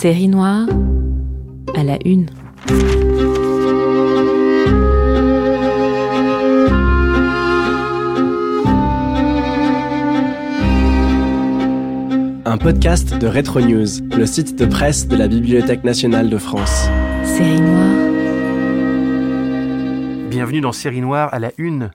Série 0.00 0.28
noire 0.28 0.66
à 1.76 1.84
la 1.84 1.98
une. 2.06 2.30
Un 12.46 12.56
podcast 12.56 13.14
de 13.14 13.26
Retro 13.26 13.60
News, 13.60 13.84
le 14.16 14.24
site 14.24 14.58
de 14.58 14.64
presse 14.64 15.06
de 15.06 15.16
la 15.16 15.28
Bibliothèque 15.28 15.84
nationale 15.84 16.30
de 16.30 16.38
France. 16.38 16.88
Série 17.24 17.60
noire. 17.60 18.10
Bienvenue 20.30 20.62
dans 20.62 20.72
Série 20.72 21.02
Noire 21.02 21.28
à 21.30 21.38
la 21.38 21.52
Une. 21.58 21.90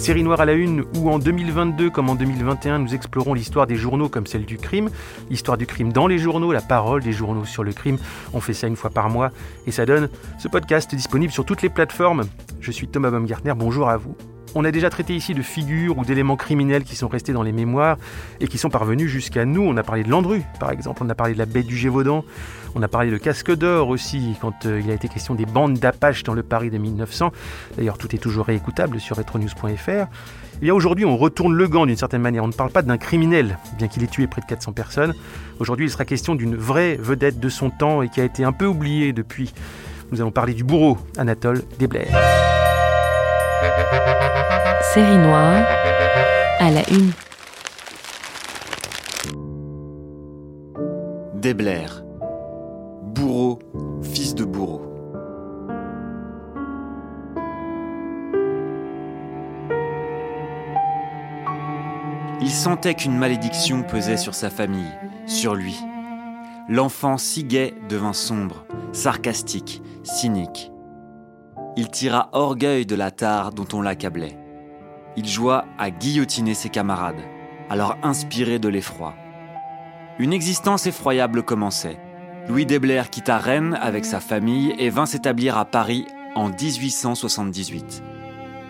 Série 0.00 0.22
Noire 0.22 0.40
à 0.40 0.46
la 0.46 0.54
Une 0.54 0.86
où 0.96 1.10
en 1.10 1.18
2022 1.18 1.90
comme 1.90 2.08
en 2.08 2.14
2021 2.14 2.78
nous 2.78 2.94
explorons 2.94 3.34
l'histoire 3.34 3.66
des 3.66 3.76
journaux 3.76 4.08
comme 4.08 4.26
celle 4.26 4.46
du 4.46 4.56
crime, 4.56 4.88
l'histoire 5.28 5.58
du 5.58 5.66
crime 5.66 5.92
dans 5.92 6.06
les 6.06 6.16
journaux, 6.16 6.52
la 6.52 6.62
parole 6.62 7.02
des 7.02 7.12
journaux 7.12 7.44
sur 7.44 7.64
le 7.64 7.72
crime. 7.72 7.98
On 8.32 8.40
fait 8.40 8.54
ça 8.54 8.66
une 8.66 8.76
fois 8.76 8.88
par 8.88 9.10
mois 9.10 9.30
et 9.66 9.70
ça 9.70 9.84
donne 9.84 10.08
ce 10.38 10.48
podcast 10.48 10.94
disponible 10.94 11.30
sur 11.30 11.44
toutes 11.44 11.60
les 11.60 11.68
plateformes. 11.68 12.24
Je 12.62 12.72
suis 12.72 12.88
Thomas 12.88 13.10
Baumgartner, 13.10 13.52
bonjour 13.54 13.90
à 13.90 13.98
vous. 13.98 14.16
On 14.54 14.64
a 14.64 14.70
déjà 14.70 14.88
traité 14.88 15.14
ici 15.14 15.34
de 15.34 15.42
figures 15.42 15.98
ou 15.98 16.04
d'éléments 16.04 16.36
criminels 16.36 16.82
qui 16.82 16.96
sont 16.96 17.06
restés 17.06 17.34
dans 17.34 17.42
les 17.42 17.52
mémoires 17.52 17.98
et 18.40 18.48
qui 18.48 18.56
sont 18.56 18.70
parvenus 18.70 19.08
jusqu'à 19.08 19.44
nous. 19.44 19.62
On 19.62 19.76
a 19.76 19.82
parlé 19.82 20.02
de 20.02 20.08
Landru, 20.08 20.42
par 20.58 20.72
exemple, 20.72 21.02
on 21.04 21.10
a 21.10 21.14
parlé 21.14 21.34
de 21.34 21.38
la 21.38 21.46
baie 21.46 21.62
du 21.62 21.76
Gévaudan, 21.76 22.24
on 22.74 22.82
a 22.82 22.88
parlé 22.88 23.10
de 23.10 23.18
Casque 23.18 23.52
d'Or 23.52 23.88
aussi, 23.88 24.36
quand 24.40 24.66
euh, 24.66 24.80
il 24.82 24.90
a 24.90 24.94
été 24.94 25.08
question 25.08 25.34
des 25.34 25.46
bandes 25.46 25.74
d'Apache 25.74 26.22
dans 26.22 26.34
le 26.34 26.42
Paris 26.42 26.70
de 26.70 26.78
1900. 26.78 27.32
D'ailleurs, 27.76 27.98
tout 27.98 28.14
est 28.14 28.18
toujours 28.18 28.46
réécoutable 28.46 29.00
sur 29.00 29.16
retronews.fr. 29.16 29.88
Et 29.88 30.06
bien 30.60 30.74
aujourd'hui, 30.74 31.04
on 31.04 31.16
retourne 31.16 31.54
le 31.54 31.68
gant 31.68 31.86
d'une 31.86 31.96
certaine 31.96 32.22
manière. 32.22 32.44
On 32.44 32.48
ne 32.48 32.52
parle 32.52 32.70
pas 32.70 32.82
d'un 32.82 32.98
criminel, 32.98 33.58
bien 33.78 33.88
qu'il 33.88 34.02
ait 34.02 34.08
tué 34.08 34.26
près 34.26 34.40
de 34.40 34.46
400 34.46 34.72
personnes. 34.72 35.14
Aujourd'hui, 35.58 35.86
il 35.86 35.90
sera 35.90 36.04
question 36.04 36.34
d'une 36.34 36.54
vraie 36.54 36.96
vedette 36.96 37.40
de 37.40 37.48
son 37.48 37.70
temps 37.70 38.02
et 38.02 38.08
qui 38.08 38.20
a 38.20 38.24
été 38.24 38.44
un 38.44 38.52
peu 38.52 38.66
oubliée 38.66 39.12
depuis. 39.12 39.52
Nous 40.12 40.20
allons 40.20 40.32
parler 40.32 40.54
du 40.54 40.64
bourreau, 40.64 40.98
Anatole 41.16 41.62
Desblers. 41.78 42.08
Série 44.92 45.18
noire 45.18 45.64
à 46.58 46.70
la 46.70 46.82
une. 46.90 47.12
Desblers. 51.40 52.09
Bourreau, 53.10 53.58
fils 54.02 54.36
de 54.36 54.44
bourreau. 54.44 54.82
Il 62.40 62.50
sentait 62.50 62.94
qu'une 62.94 63.18
malédiction 63.18 63.82
pesait 63.82 64.16
sur 64.16 64.34
sa 64.36 64.48
famille, 64.48 64.92
sur 65.26 65.56
lui. 65.56 65.76
L'enfant 66.68 67.18
si 67.18 67.42
gai 67.42 67.74
devint 67.88 68.12
sombre, 68.12 68.64
sarcastique, 68.92 69.82
cynique. 70.04 70.70
Il 71.76 71.90
tira 71.90 72.28
orgueil 72.32 72.86
de 72.86 72.94
la 72.94 73.10
tare 73.10 73.50
dont 73.50 73.66
on 73.72 73.82
l'accablait. 73.82 74.38
Il 75.16 75.26
joua 75.26 75.64
à 75.78 75.90
guillotiner 75.90 76.54
ses 76.54 76.68
camarades, 76.68 77.22
à 77.68 77.74
leur 77.74 77.98
inspirer 78.04 78.60
de 78.60 78.68
l'effroi. 78.68 79.14
Une 80.20 80.32
existence 80.32 80.86
effroyable 80.86 81.42
commençait. 81.42 81.98
Louis 82.48 82.66
Desblers 82.66 83.10
quitta 83.10 83.38
Rennes 83.38 83.78
avec 83.80 84.04
sa 84.04 84.20
famille 84.20 84.74
et 84.78 84.90
vint 84.90 85.06
s'établir 85.06 85.56
à 85.56 85.64
Paris 85.64 86.04
en 86.34 86.48
1878. 86.48 88.02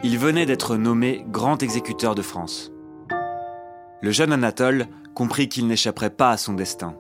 Il 0.03 0.19
venait 0.19 0.47
d'être 0.47 0.77
nommé 0.77 1.25
grand 1.29 1.63
exécuteur 1.63 2.15
de 2.15 2.23
France. 2.23 2.73
Le 4.03 4.11
jeune 4.11 4.33
Anatole 4.33 4.87
comprit 5.15 5.49
qu'il 5.49 5.67
n'échapperait 5.67 6.11
pas 6.11 6.31
à 6.31 6.37
son 6.37 6.55
destin. 6.55 6.95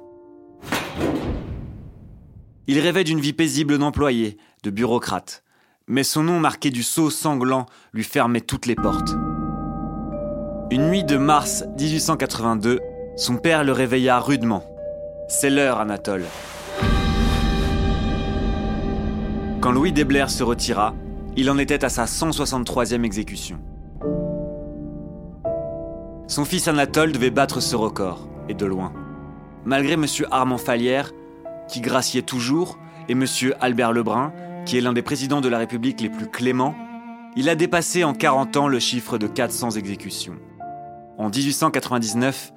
Il 2.66 2.78
rêvait 2.78 3.04
d'une 3.04 3.20
vie 3.20 3.32
paisible 3.32 3.78
d'employé, 3.78 4.37
de 4.62 4.70
bureaucrate, 4.70 5.42
mais 5.87 6.04
son 6.04 6.22
nom 6.22 6.38
marqué 6.38 6.70
du 6.70 6.82
sceau 6.82 7.10
sanglant 7.10 7.66
lui 7.92 8.04
fermait 8.04 8.42
toutes 8.42 8.66
les 8.66 8.76
portes. 8.76 9.10
Une 10.70 10.88
nuit 10.88 11.04
de 11.04 11.16
mars 11.16 11.64
1882, 11.78 12.78
son 13.16 13.38
père 13.38 13.64
le 13.64 13.72
réveilla 13.72 14.20
rudement. 14.20 14.62
C'est 15.28 15.50
l'heure, 15.50 15.81
Anatole. 15.81 16.25
Quand 19.60 19.72
Louis 19.72 19.93
Desblers 19.93 20.31
se 20.31 20.43
retira, 20.43 20.94
il 21.37 21.50
en 21.50 21.59
était 21.59 21.84
à 21.84 21.91
sa 21.91 22.06
163e 22.06 23.04
exécution. 23.04 23.59
Son 26.28 26.47
fils 26.47 26.66
Anatole 26.66 27.12
devait 27.12 27.28
battre 27.28 27.60
ce 27.60 27.76
record, 27.76 28.26
et 28.49 28.54
de 28.54 28.65
loin. 28.65 28.94
Malgré 29.66 29.94
M. 29.94 30.06
Armand 30.31 30.56
Falière, 30.56 31.12
qui 31.69 31.82
graciait 31.82 32.22
toujours, 32.22 32.78
et 33.10 33.12
M. 33.12 33.26
Albert 33.60 33.93
Lebrun, 33.93 34.32
qui 34.65 34.78
est 34.78 34.81
l'un 34.81 34.94
des 34.94 35.03
présidents 35.03 35.43
de 35.43 35.49
la 35.50 35.59
République 35.59 36.00
les 36.00 36.09
plus 36.09 36.28
cléments, 36.28 36.75
il 37.37 37.50
a 37.50 37.54
dépassé 37.54 38.03
en 38.03 38.15
40 38.15 38.56
ans 38.56 38.69
le 38.69 38.78
chiffre 38.78 39.19
de 39.19 39.26
400 39.26 39.72
exécutions. 39.72 40.37
En 41.19 41.28
1899, 41.28 42.54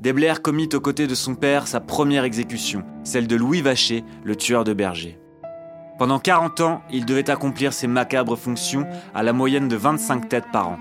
Desblers 0.00 0.42
commit 0.42 0.68
aux 0.74 0.80
côtés 0.80 1.06
de 1.06 1.14
son 1.14 1.36
père 1.36 1.68
sa 1.68 1.78
première 1.78 2.24
exécution, 2.24 2.82
celle 3.04 3.28
de 3.28 3.36
Louis 3.36 3.60
Vacher, 3.60 4.02
le 4.24 4.34
tueur 4.34 4.64
de 4.64 4.72
bergers. 4.72 5.19
Pendant 6.00 6.18
40 6.18 6.60
ans, 6.60 6.82
il 6.90 7.04
devait 7.04 7.28
accomplir 7.28 7.74
ces 7.74 7.86
macabres 7.86 8.38
fonctions 8.38 8.86
à 9.14 9.22
la 9.22 9.34
moyenne 9.34 9.68
de 9.68 9.76
25 9.76 10.30
têtes 10.30 10.50
par 10.50 10.68
an. 10.68 10.78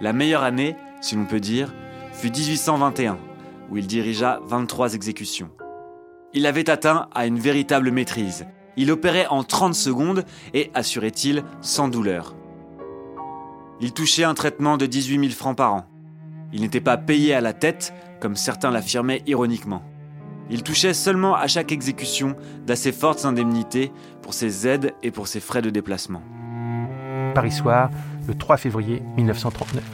La 0.00 0.12
meilleure 0.12 0.42
année, 0.42 0.74
si 1.00 1.14
l'on 1.14 1.26
peut 1.26 1.38
dire, 1.38 1.72
fut 2.12 2.32
1821, 2.32 3.18
où 3.70 3.76
il 3.76 3.86
dirigea 3.86 4.40
23 4.44 4.94
exécutions. 4.94 5.50
Il 6.34 6.44
avait 6.46 6.68
atteint 6.68 7.06
à 7.14 7.26
une 7.26 7.38
véritable 7.38 7.92
maîtrise. 7.92 8.48
Il 8.76 8.90
opérait 8.90 9.28
en 9.28 9.44
30 9.44 9.76
secondes 9.76 10.24
et, 10.54 10.72
assurait-il, 10.74 11.44
sans 11.60 11.86
douleur. 11.86 12.34
Il 13.80 13.92
touchait 13.92 14.24
un 14.24 14.34
traitement 14.34 14.76
de 14.76 14.86
18 14.86 15.20
000 15.20 15.30
francs 15.30 15.56
par 15.56 15.72
an. 15.72 15.86
Il 16.52 16.62
n'était 16.62 16.80
pas 16.80 16.96
payé 16.96 17.32
à 17.32 17.40
la 17.40 17.52
tête, 17.52 17.94
comme 18.20 18.34
certains 18.34 18.72
l'affirmaient 18.72 19.22
ironiquement. 19.28 19.84
Il 20.48 20.62
touchait 20.62 20.94
seulement 20.94 21.34
à 21.34 21.48
chaque 21.48 21.72
exécution 21.72 22.36
d'assez 22.66 22.92
fortes 22.92 23.24
indemnités 23.24 23.90
pour 24.26 24.34
ses 24.34 24.66
aides 24.66 24.92
et 25.04 25.12
pour 25.12 25.28
ses 25.28 25.38
frais 25.38 25.62
de 25.62 25.70
déplacement. 25.70 26.20
Paris 27.32 27.52
Soir, 27.52 27.90
le 28.26 28.34
3 28.34 28.56
février 28.56 29.00
1939. 29.16 29.84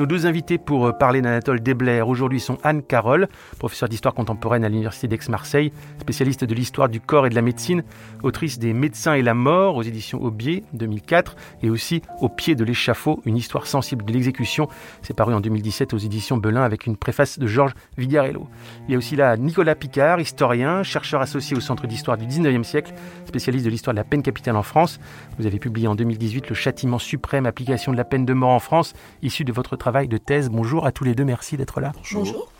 Nos 0.00 0.06
deux 0.06 0.24
invités 0.24 0.56
pour 0.56 0.86
euh, 0.86 0.92
parler 0.92 1.20
d'Anatole 1.20 1.60
Desblers 1.60 2.08
aujourd'hui 2.08 2.40
sont 2.40 2.56
Anne 2.64 2.82
Carole, 2.82 3.28
professeure 3.58 3.90
d'histoire 3.90 4.14
contemporaine 4.14 4.64
à 4.64 4.70
l'Université 4.70 5.08
d'Aix-Marseille, 5.08 5.74
spécialiste 6.00 6.42
de 6.42 6.54
l'histoire 6.54 6.88
du 6.88 7.02
corps 7.02 7.26
et 7.26 7.28
de 7.28 7.34
la 7.34 7.42
médecine, 7.42 7.82
autrice 8.22 8.58
des 8.58 8.72
Médecins 8.72 9.12
et 9.12 9.20
la 9.20 9.34
mort 9.34 9.76
aux 9.76 9.82
éditions 9.82 10.22
Aubier 10.22 10.64
2004 10.72 11.36
et 11.62 11.68
aussi 11.68 12.00
Au 12.22 12.30
pied 12.30 12.54
de 12.54 12.64
l'échafaud, 12.64 13.20
une 13.26 13.36
histoire 13.36 13.66
sensible 13.66 14.02
de 14.06 14.10
l'exécution. 14.14 14.68
C'est 15.02 15.12
paru 15.12 15.34
en 15.34 15.40
2017 15.40 15.92
aux 15.92 15.98
éditions 15.98 16.38
Belin 16.38 16.62
avec 16.62 16.86
une 16.86 16.96
préface 16.96 17.38
de 17.38 17.46
Georges 17.46 17.74
Vigarello. 17.98 18.48
Il 18.88 18.92
y 18.92 18.94
a 18.94 18.98
aussi 18.98 19.16
là 19.16 19.36
Nicolas 19.36 19.74
Picard, 19.74 20.18
historien, 20.18 20.82
chercheur 20.82 21.20
associé 21.20 21.58
au 21.58 21.60
Centre 21.60 21.86
d'histoire 21.86 22.16
du 22.16 22.24
19e 22.24 22.62
siècle, 22.62 22.94
spécialiste 23.26 23.66
de 23.66 23.70
l'histoire 23.70 23.92
de 23.92 23.98
la 24.00 24.04
peine 24.04 24.22
capitale 24.22 24.56
en 24.56 24.62
France. 24.62 24.98
Vous 25.38 25.46
avez 25.46 25.58
publié 25.58 25.88
en 25.88 25.94
2018 25.94 26.48
Le 26.48 26.54
châtiment 26.54 26.98
suprême, 26.98 27.44
application 27.44 27.92
de 27.92 27.98
la 27.98 28.04
peine 28.04 28.24
de 28.24 28.32
mort 28.32 28.52
en 28.52 28.60
France, 28.60 28.94
issu 29.20 29.44
de 29.44 29.52
votre 29.52 29.76
travail 29.76 29.89
de 29.90 30.16
thèse. 30.18 30.48
Bonjour 30.50 30.86
à 30.86 30.92
tous 30.92 31.04
les 31.04 31.14
deux, 31.14 31.24
merci 31.24 31.56
d'être 31.56 31.80
là. 31.80 31.92
Bonjour. 32.14 32.50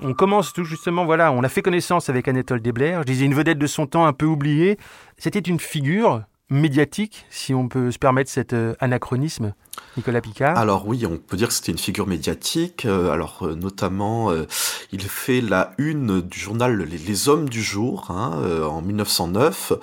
On 0.00 0.14
commence 0.14 0.52
tout 0.52 0.64
justement, 0.64 1.04
voilà, 1.04 1.30
on 1.30 1.44
a 1.44 1.48
fait 1.48 1.62
connaissance 1.62 2.08
avec 2.08 2.26
Anatole 2.26 2.60
Desblers. 2.60 3.02
Je 3.02 3.06
disais 3.06 3.24
une 3.24 3.34
vedette 3.34 3.58
de 3.58 3.66
son 3.68 3.86
temps 3.86 4.04
un 4.04 4.12
peu 4.12 4.26
oubliée. 4.26 4.78
C'était 5.16 5.38
une 5.38 5.60
figure 5.60 6.22
médiatique, 6.50 7.24
si 7.30 7.54
on 7.54 7.68
peut 7.68 7.92
se 7.92 7.98
permettre 7.98 8.28
cet 8.28 8.52
euh, 8.52 8.74
anachronisme. 8.80 9.54
Nicolas 9.96 10.22
Picard 10.22 10.56
Alors 10.56 10.86
oui, 10.86 11.04
on 11.04 11.18
peut 11.18 11.36
dire 11.36 11.48
que 11.48 11.54
c'était 11.54 11.72
une 11.72 11.78
figure 11.78 12.06
médiatique. 12.06 12.86
Euh, 12.86 13.10
alors 13.10 13.40
euh, 13.42 13.54
notamment, 13.54 14.30
euh, 14.30 14.46
il 14.90 15.02
fait 15.02 15.42
la 15.42 15.74
une 15.76 16.22
du 16.22 16.38
journal 16.38 16.82
Les, 16.82 17.28
Hommes 17.28 17.48
du 17.48 17.62
Jour 17.62 18.10
hein, 18.10 18.32
en 18.64 18.80
1909. 18.80 19.74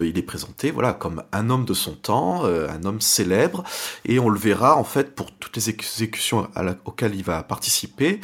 Il 0.00 0.16
est 0.16 0.22
présenté 0.22 0.70
voilà 0.70 0.94
comme 0.94 1.22
un 1.32 1.50
homme 1.50 1.66
de 1.66 1.74
son 1.74 1.92
temps, 1.92 2.44
un 2.44 2.82
homme 2.84 3.00
célèbre, 3.00 3.62
et 4.04 4.18
on 4.18 4.30
le 4.30 4.38
verra 4.38 4.76
en 4.76 4.84
fait 4.84 5.14
pour 5.14 5.30
toutes 5.32 5.54
les 5.56 5.68
exécutions 5.68 6.48
auxquelles 6.86 7.14
il 7.14 7.22
va 7.22 7.42
participer, 7.42 8.20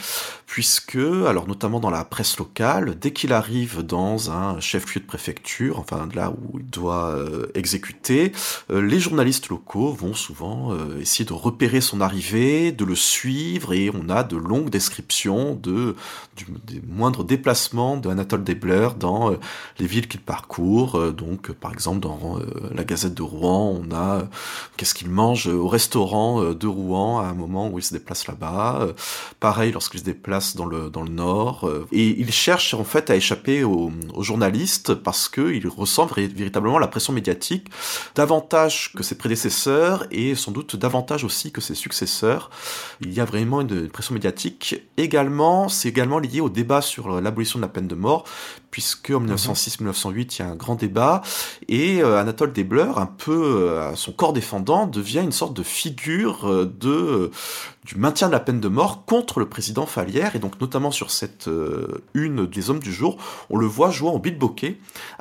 puisque 0.47 0.97
alors 0.97 1.47
notamment 1.47 1.79
dans 1.79 1.91
la 1.91 2.05
presse 2.05 2.38
locale, 2.38 2.99
dès 2.99 3.12
qu'il 3.12 3.32
arrive 3.32 3.82
dans 3.82 4.31
un 4.31 4.59
chef-lieu 4.61 5.03
de 5.03 5.06
préfecture, 5.06 5.79
enfin 5.79 6.09
là 6.15 6.31
où 6.31 6.59
il 6.59 6.67
doit 6.67 7.17
exécuter, 7.55 8.32
les 8.70 8.99
journalistes 8.99 9.50
locaux 9.50 9.93
vont 9.93 10.15
souvent 10.15 10.75
essayer 10.99 11.13
de 11.22 11.32
repérer 11.32 11.81
son 11.81 12.00
arrivée, 12.00 12.72
de 12.72 12.84
le 12.84 12.96
suivre, 12.96 13.72
et 13.72 13.90
on 13.94 14.08
a 14.08 14.25
de 14.25 14.37
longues 14.37 14.70
descriptions 14.70 15.55
de, 15.55 15.94
des 16.66 16.82
moindres 16.88 17.22
déplacements 17.22 17.96
d'Anatole 17.96 18.43
Debler 18.43 18.88
dans 18.99 19.31
euh, 19.31 19.38
les 19.78 19.87
villes 19.87 20.08
qu'il 20.08 20.20
parcourt. 20.20 20.96
Euh, 20.96 21.12
donc, 21.12 21.52
par 21.52 21.72
exemple, 21.72 22.00
dans 22.00 22.38
euh, 22.38 22.70
la 22.75 22.82
Gazette 22.82 23.14
de 23.14 23.22
Rouen, 23.22 23.81
on 23.81 23.94
a 23.94 24.25
qu'est-ce 24.76 24.94
qu'il 24.94 25.08
mange 25.08 25.46
au 25.46 25.69
restaurant 25.69 26.43
de 26.43 26.66
Rouen 26.66 27.20
à 27.20 27.26
un 27.26 27.34
moment 27.34 27.69
où 27.69 27.78
il 27.78 27.82
se 27.84 27.94
déplace 27.94 28.26
là-bas. 28.26 28.88
pareil 29.38 29.70
lorsqu'il 29.70 30.00
se 30.00 30.05
déplace 30.05 30.56
dans 30.56 30.67
le, 30.67 30.90
dans 30.90 31.02
le 31.02 31.10
nord. 31.10 31.70
et 31.93 32.19
il 32.19 32.32
cherche 32.32 32.75
en 32.75 32.84
fait 32.84 33.10
à 33.10 33.17
échapper 33.17 33.62
aux, 33.62 33.93
journalistes 34.19 34.94
parce 34.94 35.28
qu'il 35.28 35.69
ressent 35.69 36.06
véritablement 36.06 36.78
la 36.78 36.87
pression 36.88 37.12
médiatique 37.12 37.69
davantage 38.14 38.93
que 38.96 39.02
ses 39.02 39.17
prédécesseurs 39.17 40.06
et 40.10 40.34
sans 40.34 40.50
doute 40.50 40.76
davantage 40.76 41.04
aussi 41.25 41.53
que 41.53 41.61
ses 41.61 41.75
successeurs. 41.75 42.51
Il 43.01 43.12
y 43.12 43.21
a 43.21 43.25
vraiment 43.25 43.61
une 43.61 43.89
pression 43.89 44.15
médiatique. 44.15 44.77
Également, 44.97 45.69
c'est 45.69 45.89
également 45.89 46.19
lié 46.19 46.41
au 46.41 46.49
débat 46.49 46.81
sur 46.81 47.21
l'abolition 47.21 47.59
de 47.59 47.65
la 47.65 47.69
peine 47.69 47.89
de 47.89 47.95
mort, 47.95 48.25
puisque 48.71 49.11
en 49.11 49.21
1906-1908, 49.21 50.37
il 50.37 50.39
y 50.41 50.43
a 50.43 50.49
un 50.49 50.56
grand 50.56 50.75
débat, 50.75 51.23
et 51.69 52.03
euh, 52.03 52.19
Anatole 52.19 52.53
Debler, 52.53 52.91
un 52.97 53.06
peu 53.06 53.69
euh, 53.69 53.93
à 53.93 53.97
son 53.97 54.12
corps 54.12 54.33
défendant, 54.33 54.87
devient 54.87 55.21
une 55.23 55.33
sorte 55.33 55.55
de 55.55 55.62
figure 55.62 56.49
euh, 56.49 56.65
de 56.81 57.31
du 57.85 57.97
maintien 57.97 58.29
de 58.29 58.33
la 58.33 58.41
peine 58.41 58.61
de 58.61 58.69
mort 58.69 59.05
contre 59.05 59.41
le 59.41 59.49
président 59.49 59.85
Falière, 59.85 60.35
et 60.35 60.39
donc 60.39 60.59
notamment 60.59 60.91
sur 60.91 61.11
cette 61.11 61.51
une 62.15 62.47
des 62.47 62.71
hommes 62.71 62.79
du 62.79 62.91
jour, 62.91 63.19
on 63.51 63.59
le 63.59 63.67
voit 63.67 63.91
jouer 63.91 64.09
en 64.09 64.19
beat 64.19 64.43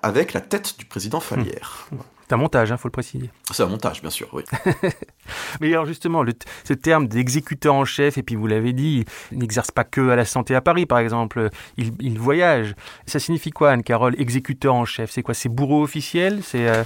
avec 0.01 0.31
la 0.31 0.39
tête 0.39 0.75
du 0.79 0.85
président 0.85 1.19
Falière. 1.19 1.89
C'est 2.27 2.33
un 2.33 2.37
montage, 2.37 2.69
il 2.69 2.73
hein, 2.73 2.77
faut 2.77 2.87
le 2.87 2.93
préciser. 2.93 3.29
C'est 3.51 3.63
un 3.63 3.67
montage, 3.67 4.01
bien 4.01 4.09
sûr, 4.09 4.29
oui. 4.33 4.43
Mais 5.61 5.67
alors 5.67 5.85
justement, 5.85 6.23
le 6.23 6.33
ce 6.63 6.73
terme 6.73 7.07
d'exécuteur 7.07 7.73
en 7.73 7.85
chef, 7.85 8.17
et 8.17 8.23
puis 8.23 8.35
vous 8.35 8.47
l'avez 8.47 8.73
dit, 8.73 9.05
il 9.31 9.37
n'exerce 9.37 9.71
pas 9.71 9.83
que 9.83 10.09
à 10.09 10.15
la 10.15 10.25
santé 10.25 10.55
à 10.55 10.61
Paris, 10.61 10.85
par 10.85 10.99
exemple, 10.99 11.49
il, 11.77 11.93
il 11.99 12.17
voyage. 12.19 12.75
Ça 13.05 13.19
signifie 13.19 13.51
quoi, 13.51 13.71
Anne-Carole, 13.71 14.15
exécuteur 14.19 14.73
en 14.73 14.85
chef? 14.85 15.11
C'est 15.11 15.21
quoi 15.21 15.33
C'est 15.33 15.49
bourreau 15.49 15.83
officiel? 15.83 16.41
C'est 16.43 16.67
euh, 16.67 16.83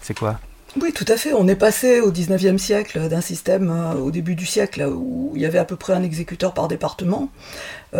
c'est 0.00 0.16
quoi? 0.16 0.38
Oui, 0.80 0.92
tout 0.92 1.06
à 1.08 1.16
fait. 1.16 1.32
On 1.32 1.48
est 1.48 1.56
passé 1.56 2.00
au 2.00 2.12
19e 2.12 2.58
siècle 2.58 3.08
d'un 3.08 3.22
système, 3.22 3.70
euh, 3.70 3.94
au 3.94 4.10
début 4.10 4.34
du 4.34 4.44
siècle, 4.44 4.86
où 4.86 5.32
il 5.34 5.40
y 5.40 5.46
avait 5.46 5.58
à 5.58 5.64
peu 5.64 5.76
près 5.76 5.94
un 5.94 6.02
exécuteur 6.02 6.52
par 6.52 6.68
département, 6.68 7.30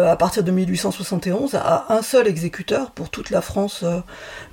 à 0.04 0.16
partir 0.16 0.42
de 0.42 0.50
1871 0.50 1.54
à 1.54 1.86
un 1.90 2.02
seul 2.02 2.26
exécuteur 2.26 2.90
pour 2.90 3.08
toute 3.08 3.30
la 3.30 3.40
France 3.40 3.80
euh, 3.82 4.00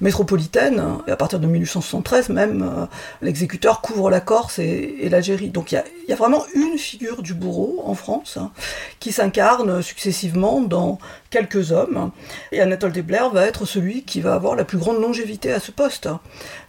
métropolitaine. 0.01 0.83
Et 1.07 1.11
à 1.11 1.15
partir 1.15 1.39
de 1.39 1.47
1873 1.47 2.29
même, 2.29 2.61
euh, 2.61 2.85
l'exécuteur 3.21 3.81
couvre 3.81 4.09
la 4.09 4.19
Corse 4.19 4.59
et, 4.59 5.09
l'Algérie. 5.09 5.49
Donc 5.49 5.71
il 5.71 5.83
y, 6.07 6.13
a, 6.13 6.15
vraiment 6.15 6.43
une 6.55 6.77
figure 6.77 7.21
du 7.21 7.33
bourreau 7.33 7.83
en 7.85 7.95
France 7.95 8.37
hein, 8.37 8.51
qui 8.99 9.11
s'incarne 9.11 9.81
successivement 9.81 10.61
dans 10.61 10.99
quelques 11.29 11.71
hommes. 11.71 12.11
Et 12.51 12.61
Anatole 12.61 12.91
Desbler 12.91 13.27
va 13.31 13.45
être 13.45 13.65
celui 13.65 14.03
qui 14.03 14.21
va 14.21 14.35
avoir 14.35 14.55
la 14.55 14.65
plus 14.65 14.77
grande 14.77 15.01
longévité 15.01 15.51
à 15.51 15.59
ce 15.59 15.71
poste. 15.71 16.09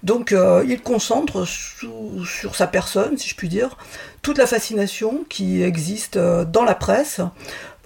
Donc 0.02 0.34
il 0.66 0.80
concentre 0.80 1.46
sur 1.46 2.54
sa 2.54 2.66
personne, 2.66 3.16
si 3.18 3.28
je 3.28 3.36
puis 3.36 3.48
dire, 3.48 3.76
toute 4.22 4.38
la 4.38 4.46
fascination 4.46 5.24
qui 5.28 5.62
existe 5.62 6.18
dans 6.18 6.64
la 6.64 6.74
presse 6.74 7.20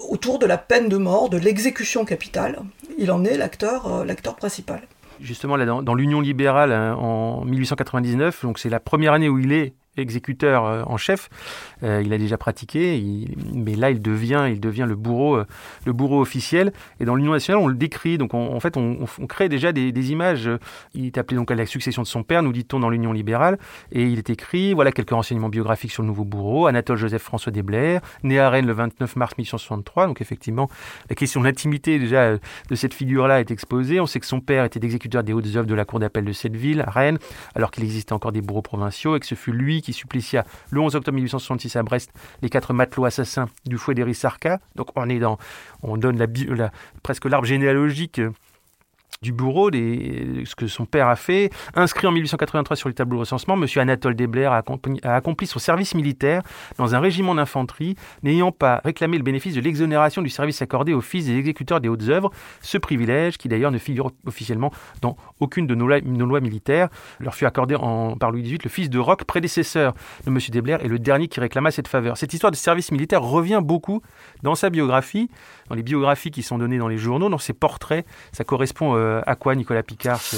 autour 0.01 0.39
de 0.39 0.47
la 0.47 0.59
peine 0.59 0.89
de 0.89 0.97
mort, 0.97 1.29
de 1.29 1.39
l'exécution 1.39 2.05
capitale. 2.05 2.61
Il 2.99 3.11
en 3.11 3.25
est 3.25 3.37
l'acteur, 3.37 3.87
euh, 3.87 4.33
principal. 4.37 4.83
Justement, 5.21 5.59
dans, 5.83 5.95
l'Union 5.95 6.21
libérale 6.21 6.73
hein, 6.73 6.95
en 6.95 7.45
1899, 7.45 8.43
donc 8.43 8.59
c'est 8.59 8.69
la 8.69 8.79
première 8.81 9.13
année 9.13 9.29
où 9.29 9.39
il 9.39 9.53
est 9.53 9.75
exécuteur 10.03 10.65
euh, 10.65 10.83
en 10.87 10.97
chef. 10.97 11.29
Euh, 11.83 12.03
il 12.05 12.13
a 12.13 12.19
déjà 12.19 12.37
pratiqué, 12.39 13.27
mais 13.53 13.75
là 13.75 13.91
il 13.91 14.01
devient, 14.01 14.47
il 14.51 14.61
devient 14.61 14.87
le 14.87 14.97
bourreau, 14.97 15.37
euh, 15.37 15.47
le 15.85 15.93
bourreau 15.93 16.21
officiel. 16.21 16.73
Et 17.01 17.05
dans 17.05 17.15
l'Union 17.15 17.33
nationale, 17.33 17.63
on 17.63 17.69
le 17.69 17.75
décrit. 17.75 18.19
Donc 18.19 18.35
en 18.35 18.61
fait, 18.61 18.77
on, 18.77 19.07
crée 19.29 19.49
déjà 19.49 19.73
des, 19.73 20.13
images. 20.13 20.49
Il 20.95 21.07
est 21.07 21.19
appelé 21.19 21.37
donc 21.37 21.51
à 21.51 21.55
la 21.55 21.67
succession 21.67 22.03
de 22.03 22.07
son 22.07 22.23
père, 22.23 22.43
nous 22.43 22.53
dit-on 22.53 22.81
dans 22.81 22.89
l'Union 22.89 23.13
libérale, 23.13 23.59
et 23.93 24.05
il 24.05 24.19
est 24.19 24.31
écrit. 24.31 24.73
Voilà 24.73 24.93
quelques 24.93 25.11
renseignements 25.11 25.49
biographiques 25.49 25.93
sur 25.93 26.03
le 26.03 26.09
nouveau 26.09 26.25
bourreau. 26.25 26.67
Anatole 26.67 26.97
Joseph 26.97 27.23
François 27.23 27.53
Desblair, 27.53 28.01
né 28.23 28.39
à 28.39 28.49
Rennes 28.49 28.67
le 28.67 28.73
29 28.73 29.17
mars 29.17 29.33
1863. 29.37 30.07
Donc 30.07 30.21
effectivement, 30.21 30.69
la 31.11 31.17
question 31.17 31.41
de 31.41 31.47
l'intimité 31.47 31.99
déjà 31.99 32.37
de 32.37 32.75
cette 32.75 32.95
figure-là 32.95 33.41
est 33.41 33.51
exposée. 33.51 34.01
On 34.01 34.07
sait 34.07 34.21
que 34.21 34.27
son 34.27 34.41
père 34.41 34.65
était 34.65 34.85
exécuteur 34.85 35.23
des 35.23 35.33
hautes 35.33 35.57
œuvres 35.57 35.67
de 35.67 35.75
la 35.75 35.85
cour 35.85 35.99
d'appel 35.99 36.25
de 36.25 36.33
cette 36.33 36.57
ville, 36.57 36.85
Rennes, 36.87 37.19
alors 37.55 37.71
qu'il 37.71 37.85
existait 37.85 38.13
encore 38.13 38.33
des 38.33 38.41
bourreaux 38.41 38.63
provinciaux, 38.63 39.17
et 39.17 39.21
que 39.21 39.27
ce 39.27 39.35
fut 39.35 39.53
lui 39.53 39.83
qui 39.83 39.88
supplicia 39.93 40.45
le 40.71 40.81
11 40.81 40.97
octobre 40.97 41.15
1866 41.15 41.77
à 41.77 41.83
Brest 41.83 42.13
les 42.43 42.49
quatre 42.49 42.73
matelots 42.73 43.05
assassins 43.05 43.49
du 43.67 43.79
fouet 43.79 43.95
d'Erisarca. 43.95 44.61
Donc 44.77 44.89
on 44.97 45.09
est 45.09 45.19
dans, 45.19 45.39
on 45.83 45.97
donne 45.97 46.19
la 46.19 46.71
presque 47.03 47.25
l'arbre 47.25 47.47
généalogique 47.47 48.21
du 49.21 49.33
bourreau, 49.33 49.71
des, 49.71 50.45
ce 50.45 50.55
que 50.55 50.69
son 50.69 50.87
père 50.87 51.09
a 51.09 51.17
fait. 51.17 51.51
Inscrit 51.75 52.07
en 52.07 52.13
1883 52.13 52.77
sur 52.77 52.89
le 52.89 52.95
tableau 52.95 53.17
de 53.17 53.21
recensement, 53.21 53.55
M. 53.55 53.67
Anatole 53.77 54.15
Desbler 54.15 54.45
a 54.45 54.63
accompli, 55.15 55.47
son 55.47 55.59
service 55.59 55.95
militaire 55.95 56.43
dans 56.77 56.95
un 56.95 57.01
régiment 57.01 57.35
d'infanterie, 57.35 57.97
n'ayant 58.23 58.53
pas 58.53 58.81
réclamé 58.85 59.17
le 59.19 59.25
bénéfice 59.25 59.55
de 59.55 59.61
l'exonération 59.61 60.23
du 60.23 60.29
service 60.29 60.63
accordé 60.63 60.95
aux 60.95 61.01
fils 61.01 61.27
des 61.27 61.37
exécuteurs 61.37 61.81
des 61.81 61.89
hautes 61.89 62.09
œuvres, 62.09 62.31
ce 62.61 62.79
privilège, 62.79 63.39
qui 63.39 63.49
d'ailleurs 63.49 63.73
ne 63.73 63.79
figure 63.79 64.13
officiellement 64.27 64.73
dans 65.03 65.17
aucune 65.41 65.67
de 65.67 65.75
nos, 65.75 65.87
lois, 65.87 66.41
militaires, 66.41 66.89
leur 67.19 67.35
fut 67.35 67.47
accordé 67.47 67.77
par 68.21 68.31
Louis 68.31 68.43
XVIII, 68.43 68.59
le 68.63 68.71
fils 68.71 68.89
de 68.89 68.99
Roch, 68.99 69.25
prédécesseur 69.25 69.95
de 70.27 70.31
M. 70.31 70.39
Desbler, 70.51 70.79
et 70.83 70.89
le 70.89 70.99
dernier 70.99 71.27
qui 71.27 71.41
réclama 71.41 71.71
cette 71.73 71.89
faveur. 71.89 72.17
Cette 72.17 72.35
histoire 72.35 72.53
de 72.53 72.57
service 72.57 72.93
militaire 72.93 73.23
revient 73.23 73.61
beaucoup 73.63 74.01
dans 74.43 74.55
sa 74.55 74.71
biographie, 74.71 75.29
dans 75.69 75.75
les 75.75 75.83
biographies 75.83 76.31
qui 76.31 76.43
sont 76.43 76.59
données 76.59 76.79
dans 76.79 76.89
les 76.89 76.99
journaux, 76.99 77.29
dans 77.29 77.39
ses 77.39 77.53
portraits. 77.53 78.07
Ça 78.33 78.45
correspond 78.45 78.95
euh, 78.95 79.08
à 79.27 79.35
quoi, 79.35 79.55
Nicolas 79.55 79.83
Picard, 79.83 80.21
ce, 80.21 80.37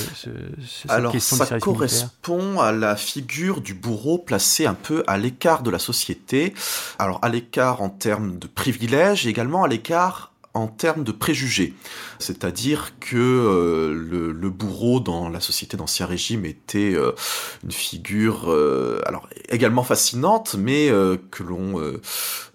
cette 0.67 0.91
Alors, 0.91 1.15
ça 1.21 1.59
correspond 1.59 2.61
à 2.61 2.73
la 2.73 2.97
figure 2.97 3.61
du 3.61 3.75
bourreau 3.75 4.19
placé 4.19 4.67
un 4.67 4.75
peu 4.75 5.05
à 5.07 5.19
l'écart 5.19 5.63
de 5.63 5.71
la 5.71 5.79
société. 5.79 6.55
Alors, 6.99 7.19
à 7.23 7.29
l'écart 7.29 7.83
en 7.83 7.91
termes 7.91 8.39
de 8.39 8.47
privilèges, 8.47 9.27
et 9.27 9.31
également 9.31 9.65
à 9.65 9.69
l'écart 9.69 10.33
en 10.53 10.67
termes 10.67 11.05
de 11.05 11.13
préjugés. 11.13 11.75
C'est-à-dire 12.19 12.99
que 12.99 13.17
euh, 13.17 14.33
le, 14.33 14.51
bourreau 14.51 14.99
dans 14.99 15.29
la 15.29 15.39
société 15.39 15.77
d'Ancien 15.77 16.07
Régime 16.07 16.45
était 16.45 16.93
euh, 16.93 17.13
une 17.63 17.71
figure 17.71 18.51
alors 19.07 19.29
également 19.49 19.85
fascinante, 19.85 20.57
mais 20.59 20.91
que 21.31 21.43
l'on 21.43 21.81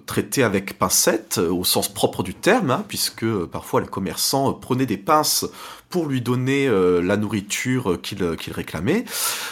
traité 0.06 0.44
avec 0.44 0.78
pincette, 0.78 1.38
au 1.38 1.64
sens 1.64 1.88
propre 1.88 2.24
du 2.24 2.34
terme, 2.34 2.72
hein, 2.72 2.86
puisque 2.88 3.26
parfois 3.46 3.82
les 3.82 3.88
commerçants 3.88 4.54
prenaient 4.54 4.86
des 4.86 4.98
pinces 4.98 5.46
pour 5.90 6.08
lui 6.08 6.22
donner 6.22 6.68
euh, 6.68 7.02
la 7.02 7.18
nourriture 7.18 8.00
qu'il 8.02 8.24
réclamait, 8.52 9.06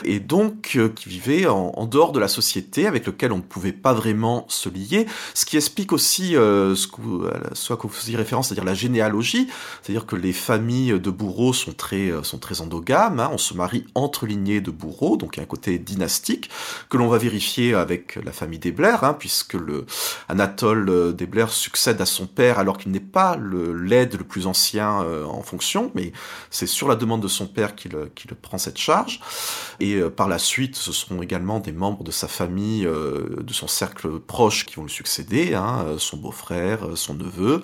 et 0.04 0.20
donc 0.20 0.74
euh, 0.76 0.90
qui 0.90 1.10
vivait 1.10 1.48
en, 1.48 1.86
dehors 1.86 2.12
de 2.12 2.20
la 2.20 2.28
société, 2.28 2.88
avec 2.88 3.06
lequel 3.06 3.32
on 3.32 3.38
ne 3.38 3.42
pouvait 3.42 3.72
pas 3.72 3.94
vraiment 3.94 4.46
se 4.50 4.70
lier, 4.70 5.06
ce 5.34 5.46
qui 5.46 5.58
explique 5.58 5.92
aussi 5.92 6.36
euh, 6.36 6.76
ce, 6.76 6.88
que, 6.88 7.28
à 7.28 7.76
quoi 7.76 7.90
vous 7.90 7.90
faisiez 7.90 8.16
référence, 8.16 8.48
c'est-à-dire 8.48 8.66
la 8.66 8.74
généalogie, 8.74 9.48
c'est-à-dire 9.82 10.06
que 10.06 10.16
les 10.16 10.34
familles 10.34 11.00
de 11.00 11.10
bourreaux 11.12 11.54
sont 11.54 11.74
très, 11.74 12.12
sont 12.24 12.40
très 12.40 12.62
endogames, 12.62 13.20
hein, 13.20 13.30
on 13.32 13.38
se 13.38 13.54
marie 13.54 13.86
entre 13.96 14.26
lignées 14.26 14.62
de 14.62 14.72
bourreaux, 14.72 15.18
donc 15.18 15.36
il 15.36 15.38
y 15.38 15.42
a 15.42 15.44
un 15.44 15.48
côté 15.48 15.78
dynastique, 15.78 16.50
que 16.90 16.98
l'on 16.98 17.08
va 17.08 17.18
vérifier 17.18 17.74
avec 17.74 18.18
la 18.24 18.32
famille 18.32 18.60
Desbler, 18.60 18.98
hein, 19.02 19.16
puisque 19.18 19.54
le 19.54 19.86
Anatole 20.30 21.16
Desbler 21.16 21.46
succède 21.50 22.02
à 22.02 22.06
son 22.06 22.26
père 22.26 22.60
alors 22.60 22.78
qu'il 22.78 22.92
n'est 22.92 23.00
pas 23.00 23.38
l'aide 23.38 24.16
le, 24.18 24.24
plus 24.24 24.48
ancien 24.48 25.06
en 25.28 25.42
fonction, 25.42 25.92
mais 25.96 26.12
c'est 26.50 26.68
sur 26.68 26.88
la 26.88 26.96
demande 26.96 27.22
de 27.22 27.28
son 27.28 27.48
père 27.48 27.76
qu'il 27.76 27.92
prend 28.42 28.58
cette 28.58 28.78
charge. 28.78 29.20
Et 29.80 29.96
euh, 29.96 30.10
par 30.10 30.28
la 30.28 30.40
suite, 30.40 30.76
ce 30.76 30.92
seront 30.92 31.22
également 31.22 31.60
des 31.60 31.72
membres 31.72 32.04
de 32.04 32.12
sa 32.12 32.28
famille, 32.28 32.86
euh, 32.86 33.42
de 33.42 33.54
son 33.54 33.68
cercle 33.68 34.20
proche 34.20 34.66
qui 34.66 34.76
vont 34.76 34.84
le 34.84 34.90
succéder, 34.90 35.56
hein, 35.56 35.86
son 35.98 36.18
beau-frère, 36.18 36.80
son 36.96 37.16
neveu. 37.16 37.62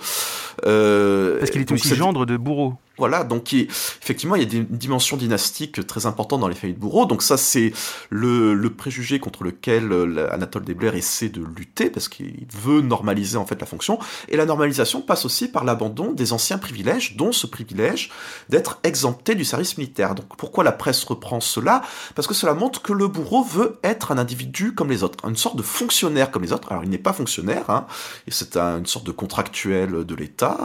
Parce 1.39 1.51
qu'il 1.51 1.61
est 1.61 1.71
aussi 1.71 1.95
gendre 1.95 2.25
de 2.25 2.37
bourreau. 2.37 2.75
Voilà, 2.99 3.23
donc 3.23 3.53
effectivement, 3.53 4.35
il 4.35 4.43
y 4.43 4.55
a 4.55 4.59
une 4.59 4.65
dimension 4.65 5.15
dynastique 5.15 5.87
très 5.87 6.05
importante 6.05 6.41
dans 6.41 6.49
les 6.49 6.55
familles 6.55 6.75
de 6.75 6.81
bourreaux. 6.81 7.05
Donc 7.05 7.23
ça, 7.23 7.37
c'est 7.37 7.71
le, 8.09 8.69
préjugé 8.69 9.19
contre 9.19 9.43
lequel 9.43 9.91
euh, 9.91 10.27
Anatole 10.31 10.63
Desbler 10.63 10.91
essaie 10.95 11.29
de 11.29 11.41
lutter, 11.41 11.89
parce 11.89 12.07
qu'il 12.09 12.45
veut 12.53 12.81
normaliser 12.81 13.37
en 13.37 13.45
fait 13.45 13.59
la 13.59 13.65
fonction. 13.65 13.99
Et 14.27 14.37
la 14.37 14.45
normalisation 14.45 15.01
passe 15.01 15.25
aussi 15.25 15.47
par 15.47 15.63
l'abandon 15.63 16.11
des 16.11 16.33
anciens 16.33 16.57
privilèges, 16.57 17.15
dont 17.15 17.31
ce 17.31 17.47
privilège 17.47 18.11
d'être 18.49 18.79
exempté 18.83 19.33
du 19.33 19.45
service 19.45 19.77
militaire. 19.77 20.13
Donc 20.13 20.35
pourquoi 20.37 20.65
la 20.65 20.73
presse 20.73 21.03
reprend 21.05 21.39
cela? 21.39 21.81
Parce 22.15 22.27
que 22.27 22.33
cela 22.33 22.53
montre 22.53 22.81
que 22.81 22.91
le 22.91 23.07
bourreau 23.07 23.43
veut 23.43 23.79
être 23.83 24.11
un 24.11 24.17
individu 24.17 24.75
comme 24.75 24.89
les 24.89 25.03
autres, 25.03 25.25
une 25.27 25.37
sorte 25.37 25.55
de 25.55 25.63
fonctionnaire 25.63 26.31
comme 26.31 26.43
les 26.43 26.51
autres. 26.51 26.69
Alors 26.69 26.83
il 26.83 26.89
n'est 26.89 26.97
pas 26.97 27.13
fonctionnaire, 27.13 27.69
hein, 27.69 27.87
c'est 28.27 28.57
une 28.57 28.85
sorte 28.85 29.05
de 29.05 29.11
contractuel 29.11 30.03
de 30.05 30.15
l'État. 30.15 30.57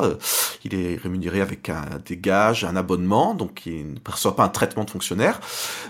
Il 0.65 0.75
est 0.75 0.97
rémunéré 0.97 1.41
avec 1.41 1.69
un, 1.69 1.85
des 2.05 2.17
un 2.31 2.77
abonnement, 2.77 3.35
donc 3.35 3.67
il 3.67 3.95
ne 3.95 3.99
perçoit 3.99 4.37
pas 4.37 4.45
un 4.45 4.49
traitement 4.49 4.85
de 4.85 4.91
fonctionnaire. 4.91 5.41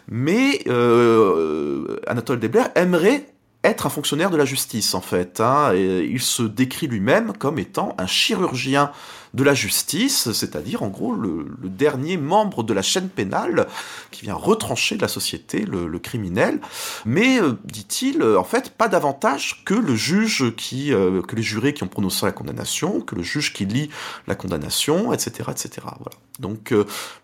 Mais 0.08 0.60
euh, 0.68 2.00
Anatole 2.06 2.40
Debler 2.40 2.64
aimerait 2.74 3.26
être 3.62 3.86
un 3.86 3.90
fonctionnaire 3.90 4.30
de 4.30 4.36
la 4.36 4.44
justice 4.44 4.94
en 4.94 5.00
fait. 5.00 5.40
Hein, 5.40 5.74
il 5.74 6.20
se 6.20 6.42
décrit 6.42 6.86
lui-même 6.86 7.32
comme 7.38 7.58
étant 7.58 7.94
un 7.98 8.06
chirurgien 8.06 8.92
de 9.34 9.42
la 9.42 9.52
justice, 9.52 10.32
c'est-à-dire 10.32 10.82
en 10.82 10.88
gros 10.88 11.12
le, 11.12 11.46
dernier 11.64 12.16
membre 12.16 12.62
de 12.62 12.72
la 12.72 12.82
chaîne 12.82 13.08
pénale 13.08 13.66
qui 14.10 14.22
vient 14.22 14.34
retrancher 14.34 14.96
de 14.96 15.02
la 15.02 15.08
société 15.08 15.64
le, 15.66 15.98
criminel. 15.98 16.60
Mais 17.04 17.40
euh, 17.40 17.54
dit-il, 17.64 18.22
euh, 18.22 18.38
en 18.38 18.44
fait, 18.44 18.70
pas 18.70 18.88
davantage 18.88 19.62
que 19.64 19.74
le 19.74 19.96
juge 19.96 20.54
qui, 20.56 20.92
euh, 20.92 21.22
que 21.22 21.34
les 21.34 21.42
jurés 21.42 21.74
qui 21.74 21.82
ont 21.82 21.88
prononcé 21.88 22.26
la 22.26 22.32
condamnation, 22.32 23.00
que 23.00 23.14
le 23.14 23.22
juge 23.22 23.52
qui 23.52 23.64
lit 23.64 23.90
la 24.26 24.34
condamnation, 24.34 25.12
etc., 25.12 25.50
etc. 25.50 25.70
Voilà. 25.82 26.16
Donc 26.40 26.74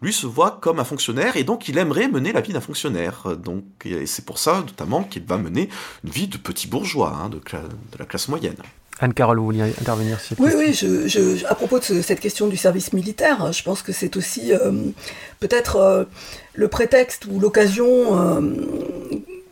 lui 0.01 0.13
se 0.13 0.27
voit 0.27 0.59
comme 0.63 0.79
un 0.79 0.85
fonctionnaire 0.85 1.37
et 1.37 1.43
donc 1.43 1.69
il 1.69 1.79
aimerait 1.79 2.07
mener 2.07 2.33
la 2.33 2.41
vie 2.41 2.53
d'un 2.53 2.61
fonctionnaire. 2.61 3.37
Donc 3.37 3.65
c'est 4.07 4.25
pour 4.25 4.39
ça 4.39 4.61
notamment 4.61 5.03
qu'il 5.03 5.25
va 5.25 5.37
mener 5.37 5.69
une 6.05 6.11
vie 6.11 6.29
de 6.29 6.37
petit 6.37 6.69
bourgeois, 6.69 7.19
hein, 7.21 7.29
de 7.29 7.41
la 7.99 8.05
classe 8.05 8.29
moyenne. 8.29 8.55
Anne-Carole, 9.01 9.39
vous 9.39 9.47
vouliez 9.47 9.63
intervenir 9.63 10.19
Oui, 10.39 10.51
oui, 10.57 10.75
je, 10.75 11.47
à 11.47 11.55
propos 11.55 11.79
de 11.79 12.03
cette 12.03 12.21
question 12.21 12.49
du 12.49 12.57
service 12.57 12.93
militaire, 12.93 13.51
je 13.53 13.63
pense 13.63 13.83
que 13.83 13.93
c'est 13.93 14.17
aussi 14.17 14.53
euh, 14.53 14.73
peut-être 15.41 15.77
euh, 15.77 16.05
le 16.55 16.69
prétexte 16.69 17.25
ou 17.25 17.41
l'occasion 17.41 17.89
euh, 17.89 18.41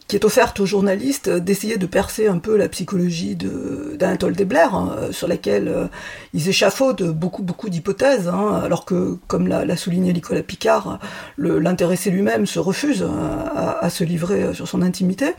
qui 0.07 0.17
est 0.17 0.25
offerte 0.27 0.61
aux 0.61 0.67
journalistes 0.67 1.31
d'essayer 1.31 1.79
de 1.79 1.87
percer 1.87 2.29
un 2.29 2.39
peu 2.39 2.57
la 2.57 2.69
psychologie 2.69 3.37
d'Anatole 3.37 4.35
Debler, 4.35 4.67
hein, 4.73 4.97
sur 5.11 5.29
laquelle 5.29 5.91
ils 6.33 6.49
échafaudent 6.49 7.13
beaucoup, 7.13 7.43
beaucoup 7.43 7.69
d'hypothèses, 7.69 8.27
hein, 8.27 8.63
alors 8.65 8.87
que, 8.87 9.19
comme 9.27 9.49
l'a 9.49 9.77
souligné 9.77 10.15
Nicolas 10.15 10.43
Picard, 10.43 10.99
l'intéressé 11.37 12.11
lui-même 12.11 12.47
se 12.47 12.59
refuse 12.59 13.07
à, 13.55 13.81
à, 13.81 13.91
se 13.91 14.03
livrer 14.03 14.55
sur 14.55 14.67
son 14.67 14.81
intimité. 14.81 15.35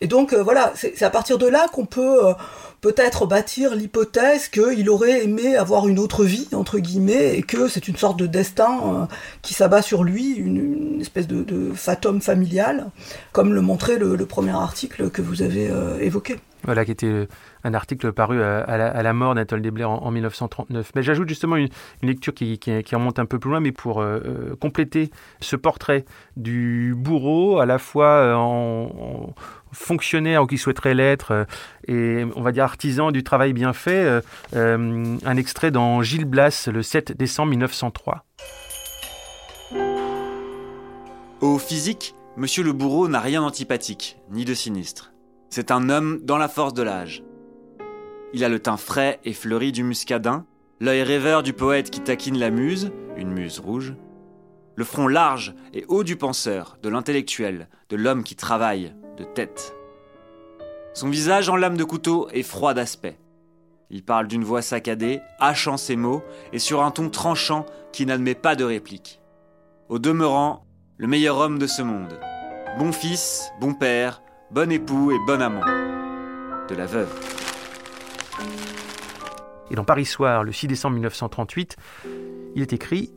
Et 0.00 0.06
donc, 0.06 0.34
voilà, 0.34 0.72
c'est 0.76 1.02
à 1.02 1.10
partir 1.10 1.36
de 1.36 1.48
là 1.48 1.66
qu'on 1.72 1.86
peut 1.86 2.32
peut-être 2.82 3.26
bâtir 3.26 3.74
l'hypothèse 3.74 4.48
qu'il 4.48 4.90
aurait 4.90 5.24
aimé 5.24 5.56
avoir 5.56 5.88
une 5.88 5.98
autre 5.98 6.24
vie, 6.24 6.48
entre 6.52 6.80
guillemets, 6.80 7.38
et 7.38 7.42
que 7.42 7.68
c'est 7.68 7.88
une 7.88 7.96
sorte 7.96 8.18
de 8.18 8.26
destin 8.26 8.80
euh, 8.84 9.06
qui 9.40 9.54
s'abat 9.54 9.80
sur 9.80 10.04
lui, 10.04 10.34
une, 10.34 11.00
espèce 11.00 11.28
de, 11.28 11.44
de, 11.44 11.72
fatum 11.72 12.20
familial, 12.20 12.90
comme 13.32 13.54
le 13.54 13.60
montrait 13.62 13.98
le, 13.98 14.16
premier 14.26 14.50
article 14.50 15.10
que 15.10 15.22
vous 15.22 15.42
avez 15.42 15.70
euh, 15.70 15.98
évoqué. 16.00 16.38
Voilà, 16.64 16.84
qui 16.84 16.90
était 16.90 17.06
euh, 17.06 17.26
un 17.64 17.74
article 17.74 18.12
paru 18.12 18.42
à, 18.42 19.02
la, 19.02 19.12
mort 19.12 19.34
d'Anatole 19.34 19.62
Desbler 19.62 19.84
en, 19.84 20.10
1939. 20.10 20.92
Mais 20.94 21.02
j'ajoute 21.02 21.28
justement 21.28 21.56
une, 21.56 21.68
lecture 22.02 22.34
qui, 22.34 22.58
remonte 22.92 23.18
un 23.18 23.26
peu 23.26 23.38
plus 23.38 23.50
loin, 23.50 23.60
mais 23.60 23.72
pour 23.72 24.04
compléter 24.60 25.10
ce 25.40 25.56
portrait 25.56 26.04
du 26.36 26.94
bourreau, 26.96 27.60
à 27.60 27.66
la 27.66 27.78
fois 27.78 28.34
en 28.36 29.32
fonctionnaire 29.72 30.42
ou 30.42 30.46
qui 30.46 30.58
souhaiterait 30.58 30.94
l'être, 30.94 31.32
euh, 31.32 31.44
et 31.88 32.24
on 32.36 32.42
va 32.42 32.52
dire 32.52 32.64
artisan 32.64 33.10
du 33.10 33.24
travail 33.24 33.52
bien 33.52 33.72
fait, 33.72 34.04
euh, 34.04 34.20
euh, 34.54 35.16
un 35.24 35.36
extrait 35.36 35.70
dans 35.70 36.02
Gilles 36.02 36.24
Blas 36.24 36.68
le 36.72 36.82
7 36.82 37.16
décembre 37.16 37.50
1903. 37.50 38.24
Au 41.40 41.58
physique, 41.58 42.14
Monsieur 42.36 42.62
le 42.62 42.72
bourreau 42.72 43.08
n'a 43.08 43.20
rien 43.20 43.42
d'antipathique, 43.42 44.16
ni 44.30 44.46
de 44.46 44.54
sinistre. 44.54 45.11
C'est 45.54 45.70
un 45.70 45.90
homme 45.90 46.20
dans 46.22 46.38
la 46.38 46.48
force 46.48 46.72
de 46.72 46.82
l'âge. 46.82 47.22
Il 48.32 48.42
a 48.42 48.48
le 48.48 48.58
teint 48.58 48.78
frais 48.78 49.20
et 49.26 49.34
fleuri 49.34 49.70
du 49.70 49.82
muscadin, 49.84 50.46
l'œil 50.80 51.02
rêveur 51.02 51.42
du 51.42 51.52
poète 51.52 51.90
qui 51.90 52.00
taquine 52.00 52.38
la 52.38 52.48
muse, 52.48 52.90
une 53.18 53.30
muse 53.30 53.58
rouge, 53.58 53.94
le 54.76 54.84
front 54.84 55.08
large 55.08 55.54
et 55.74 55.84
haut 55.88 56.04
du 56.04 56.16
penseur, 56.16 56.78
de 56.82 56.88
l'intellectuel, 56.88 57.68
de 57.90 57.96
l'homme 57.96 58.24
qui 58.24 58.34
travaille, 58.34 58.94
de 59.18 59.24
tête. 59.24 59.74
Son 60.94 61.10
visage 61.10 61.50
en 61.50 61.56
lame 61.56 61.76
de 61.76 61.84
couteau 61.84 62.30
est 62.30 62.42
froid 62.42 62.72
d'aspect. 62.72 63.18
Il 63.90 64.02
parle 64.02 64.28
d'une 64.28 64.44
voix 64.44 64.62
saccadée, 64.62 65.20
hachant 65.38 65.76
ses 65.76 65.96
mots, 65.96 66.22
et 66.54 66.58
sur 66.58 66.82
un 66.82 66.90
ton 66.90 67.10
tranchant 67.10 67.66
qui 67.92 68.06
n'admet 68.06 68.34
pas 68.34 68.56
de 68.56 68.64
réplique. 68.64 69.20
Au 69.90 69.98
demeurant, 69.98 70.64
le 70.96 71.08
meilleur 71.08 71.36
homme 71.36 71.58
de 71.58 71.66
ce 71.66 71.82
monde. 71.82 72.18
Bon 72.78 72.90
fils, 72.90 73.50
bon 73.60 73.74
père, 73.74 74.22
bon 74.52 74.70
époux 74.70 75.12
et 75.12 75.18
bon 75.26 75.40
amant. 75.40 75.64
De 76.68 76.74
la 76.74 76.84
veuve. 76.84 77.10
Et 79.70 79.74
dans 79.74 79.84
Paris 79.84 80.04
Soir, 80.04 80.44
le 80.44 80.52
6 80.52 80.66
décembre 80.66 80.94
1938, 80.94 81.76
il 82.54 82.60
est 82.60 82.72
écrit 82.74 83.14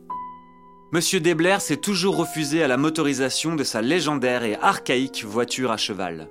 Monsieur 0.94 1.20
Debler 1.20 1.58
s'est 1.60 1.78
toujours 1.78 2.16
refusé 2.16 2.64
à 2.64 2.70
la 2.70 2.78
motorisation 2.78 3.56
de 3.56 3.66
sa 3.66 3.82
légendaire 3.82 4.44
et 4.44 4.56
archaïque 4.56 5.26
voiture 5.26 5.72
à 5.72 5.78
cheval. 5.78 6.30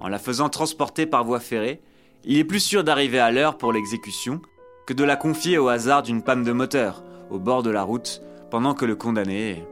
En 0.00 0.08
la 0.08 0.18
faisant 0.18 0.48
transporter 0.48 1.04
par 1.04 1.24
voie 1.24 1.40
ferrée, 1.40 1.82
il 2.24 2.38
est 2.38 2.44
plus 2.44 2.60
sûr 2.60 2.84
d'arriver 2.84 3.18
à 3.18 3.30
l'heure 3.30 3.58
pour 3.58 3.72
l'exécution 3.72 4.40
que 4.86 4.94
de 4.94 5.04
la 5.04 5.16
confier 5.16 5.58
au 5.58 5.68
hasard 5.68 6.02
d'une 6.02 6.22
panne 6.22 6.42
de 6.42 6.52
moteur 6.52 7.04
au 7.30 7.38
bord 7.38 7.62
de 7.62 7.70
la 7.70 7.82
route 7.82 8.22
pendant 8.50 8.72
que 8.72 8.86
le 8.86 8.96
condamné. 8.96 9.62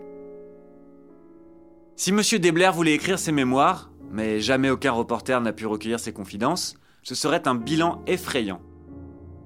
Si 1.96 2.12
Monsieur 2.12 2.38
Debler 2.38 2.70
voulait 2.72 2.94
écrire 2.94 3.18
ses 3.18 3.32
mémoires, 3.32 3.89
mais 4.10 4.40
jamais 4.40 4.70
aucun 4.70 4.92
reporter 4.92 5.40
n'a 5.40 5.52
pu 5.52 5.66
recueillir 5.66 6.00
ses 6.00 6.12
confidences, 6.12 6.74
ce 7.02 7.14
serait 7.14 7.46
un 7.46 7.54
bilan 7.54 8.02
effrayant. 8.06 8.60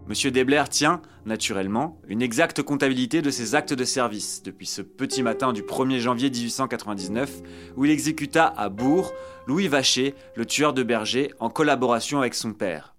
Monsieur 0.07 0.31
Debler 0.31 0.65
tient, 0.69 1.01
naturellement, 1.25 1.99
une 2.09 2.21
exacte 2.21 2.63
comptabilité 2.63 3.23
de 3.23 3.31
ses 3.31 3.55
actes 3.55 3.73
de 3.73 3.85
service 3.85 4.43
depuis 4.43 4.67
ce 4.67 4.83
petit 4.83 5.23
matin 5.23 5.55
du 5.55 5.63
1er 5.63 5.99
janvier 5.99 6.29
1899 6.29 7.43
où 7.77 7.87
il 7.87 7.91
exécuta 7.91 8.53
à 8.57 8.69
Bourg 8.69 9.13
Louis 9.47 9.69
Vacher, 9.69 10.15
le 10.37 10.45
tueur 10.45 10.75
de 10.75 10.83
berger, 10.83 11.33
en 11.39 11.49
collaboration 11.49 12.19
avec 12.19 12.35
son 12.35 12.53
père. 12.53 12.95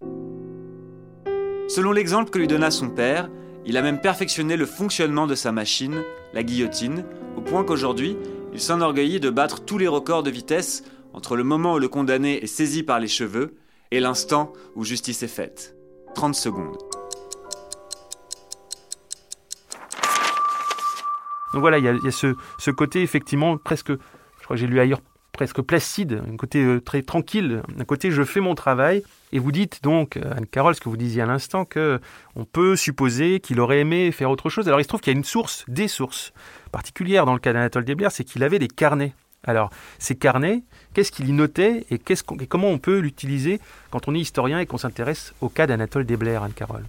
Selon 1.68 1.92
l'exemple 1.92 2.32
que 2.32 2.40
lui 2.40 2.48
donna 2.48 2.72
son 2.72 2.90
père, 2.90 3.30
il 3.66 3.78
a 3.78 3.82
même 3.82 4.02
perfectionné 4.02 4.56
le 4.58 4.66
fonctionnement 4.66 5.28
de 5.28 5.36
sa 5.36 5.52
machine, 5.52 6.04
la 6.34 6.44
guillotine, 6.44 7.04
au 7.36 7.42
point 7.42 7.64
qu'aujourd'hui, 7.64 8.18
il 8.54 8.60
s'enorgueillit 8.60 9.20
de 9.20 9.30
battre 9.30 9.66
tous 9.66 9.78
les 9.78 9.88
records 9.88 10.24
de 10.24 10.30
vitesse 10.30 10.84
entre 11.16 11.38
le 11.38 11.46
moment 11.46 11.76
où 11.76 11.80
le 11.80 11.88
condamné 11.88 12.44
est 12.44 12.48
saisi 12.48 12.84
par 12.84 13.00
les 13.00 13.08
cheveux 13.08 13.56
et 13.92 14.02
l'instant 14.02 14.52
où 14.76 14.84
justice 14.84 15.24
est 15.24 15.30
faite. 15.30 15.74
30 16.14 16.36
secondes. 16.36 16.78
Donc 21.54 21.62
voilà, 21.62 21.78
il 21.78 21.86
y 21.86 21.88
a, 21.88 22.12
ce, 22.12 22.72
côté 22.72 23.02
effectivement 23.02 23.58
presque, 23.58 23.92
je 23.92 24.44
crois 24.44 24.58
que 24.58 24.60
j'ai 24.60 24.68
lu 24.68 24.78
ailleurs, 24.78 25.00
presque 25.32 25.62
placide, 25.62 26.22
un 26.30 26.36
côté 26.36 26.62
euh, 26.62 26.82
très 26.82 27.02
tranquille, 27.02 27.62
un 27.80 27.86
côté 27.86 28.12
je 28.12 28.24
fais 28.24 28.42
mon 28.42 28.54
travail. 28.54 29.02
Et 29.32 29.40
vous 29.40 29.54
dites 29.54 29.82
donc, 29.84 30.18
euh, 30.18 30.34
Anne-Carole, 30.36 30.76
ce 30.76 30.82
que 30.82 30.90
vous 30.90 30.98
disiez 30.98 31.22
à 31.22 31.26
l'instant, 31.26 31.64
que 31.64 32.02
on 32.36 32.44
peut 32.44 32.76
supposer 32.76 33.40
qu'il 33.40 33.62
aurait 33.62 33.80
aimé 33.80 34.12
faire 34.12 34.30
autre 34.30 34.50
chose. 34.50 34.68
Alors 34.68 34.82
il 34.82 34.84
se 34.84 34.90
trouve 34.90 35.00
qu'il 35.00 35.14
y 35.14 35.16
a 35.16 35.18
une 35.18 35.24
source, 35.24 35.64
des 35.70 35.88
sources 35.88 36.34
particulières 36.74 37.26
dans 37.26 37.34
le 37.34 37.40
cas 37.40 37.54
d'Anatole 37.54 37.86
Desbler, 37.86 38.10
c'est 38.12 38.26
qu'il 38.26 38.44
avait 38.44 38.60
des 38.60 38.68
carnets. 38.68 39.14
Alors, 39.46 39.70
ces 40.00 40.16
carnets, 40.16 40.64
qu'est-ce 40.94 41.12
qu'il 41.12 41.30
y 41.30 41.32
notait 41.32 41.86
et, 41.90 42.00
comment 42.48 42.70
on 42.70 42.78
peut 42.78 43.00
l'utiliser 43.00 43.60
quand 43.92 44.08
on 44.08 44.16
est 44.16 44.20
historien 44.20 44.60
et 44.60 44.66
qu'on 44.66 44.78
s'intéresse 44.78 45.34
au 45.42 45.50
cas 45.50 45.68
d'Anatole 45.68 46.06
Desbler, 46.06 46.40
Anne-Carole? 46.44 46.86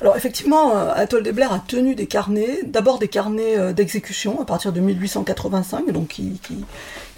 Alors 0.00 0.16
effectivement, 0.16 0.76
euh, 0.76 0.92
Atoll 0.94 1.22
Desbler 1.22 1.48
a 1.50 1.62
tenu 1.66 1.94
des 1.94 2.06
carnets, 2.06 2.60
d'abord 2.64 2.98
des 2.98 3.08
carnets 3.08 3.58
euh, 3.58 3.72
d'exécution 3.72 4.40
à 4.40 4.44
partir 4.44 4.72
de 4.72 4.80
1885, 4.80 5.90
donc 5.90 6.08
qui, 6.08 6.40
qui, 6.42 6.64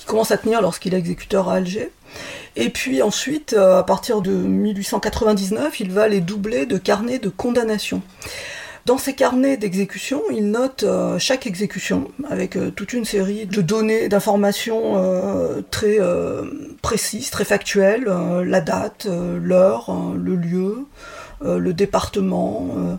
commence 0.07 0.31
à 0.31 0.39
tenir 0.39 0.63
lorsqu'il 0.63 0.95
est 0.95 0.99
exécuteur 0.99 1.49
à 1.49 1.55
Alger. 1.55 1.91
Et 2.55 2.71
puis 2.71 3.03
ensuite, 3.03 3.55
euh, 3.55 3.81
à 3.81 3.83
partir 3.83 4.23
de 4.23 4.31
1899, 4.31 5.81
il 5.81 5.91
va 5.91 6.07
les 6.07 6.21
doubler 6.21 6.65
de 6.65 6.79
carnets 6.79 7.19
de 7.19 7.29
condamnation. 7.29 8.03
Dans 8.87 8.99
ces 8.99 9.15
carnets 9.15 9.57
d'exécution, 9.57 10.23
il 10.31 10.51
note 10.53 10.85
chaque 11.19 11.49
exécution 11.49 12.13
avec 12.31 12.57
toute 12.77 12.93
une 12.93 13.05
série 13.05 13.45
de 13.47 13.61
données, 13.61 14.09
d'informations 14.09 14.95
très 15.73 15.99
précises, 16.83 17.31
très 17.31 17.45
factuelles, 17.45 18.05
la 18.45 18.61
date, 18.61 19.09
l'heure, 19.11 19.91
le 20.15 20.37
lieu, 20.37 20.87
euh, 21.45 21.59
le 21.59 21.75
département, 21.75 22.69
euh, 22.79 22.97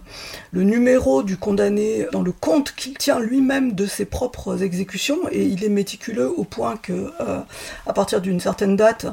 le 0.52 0.62
numéro 0.62 1.24
du 1.24 1.38
condamné 1.38 2.06
dans 2.12 2.22
le 2.22 2.32
compte 2.32 2.72
qu'il 2.76 2.96
tient 2.96 3.20
lui-même 3.20 3.74
de 3.74 3.88
ses 3.88 4.06
propres 4.06 4.62
exécutions. 4.62 5.18
Et 5.32 5.46
il 5.46 5.64
est 5.64 5.70
méticuleux 5.70 6.30
au 6.30 6.44
point 6.44 6.78
que 6.78 7.12
à 7.88 7.94
partir 7.94 8.22
d'une 8.22 8.40
certaine 8.40 8.76
date, 8.76 9.08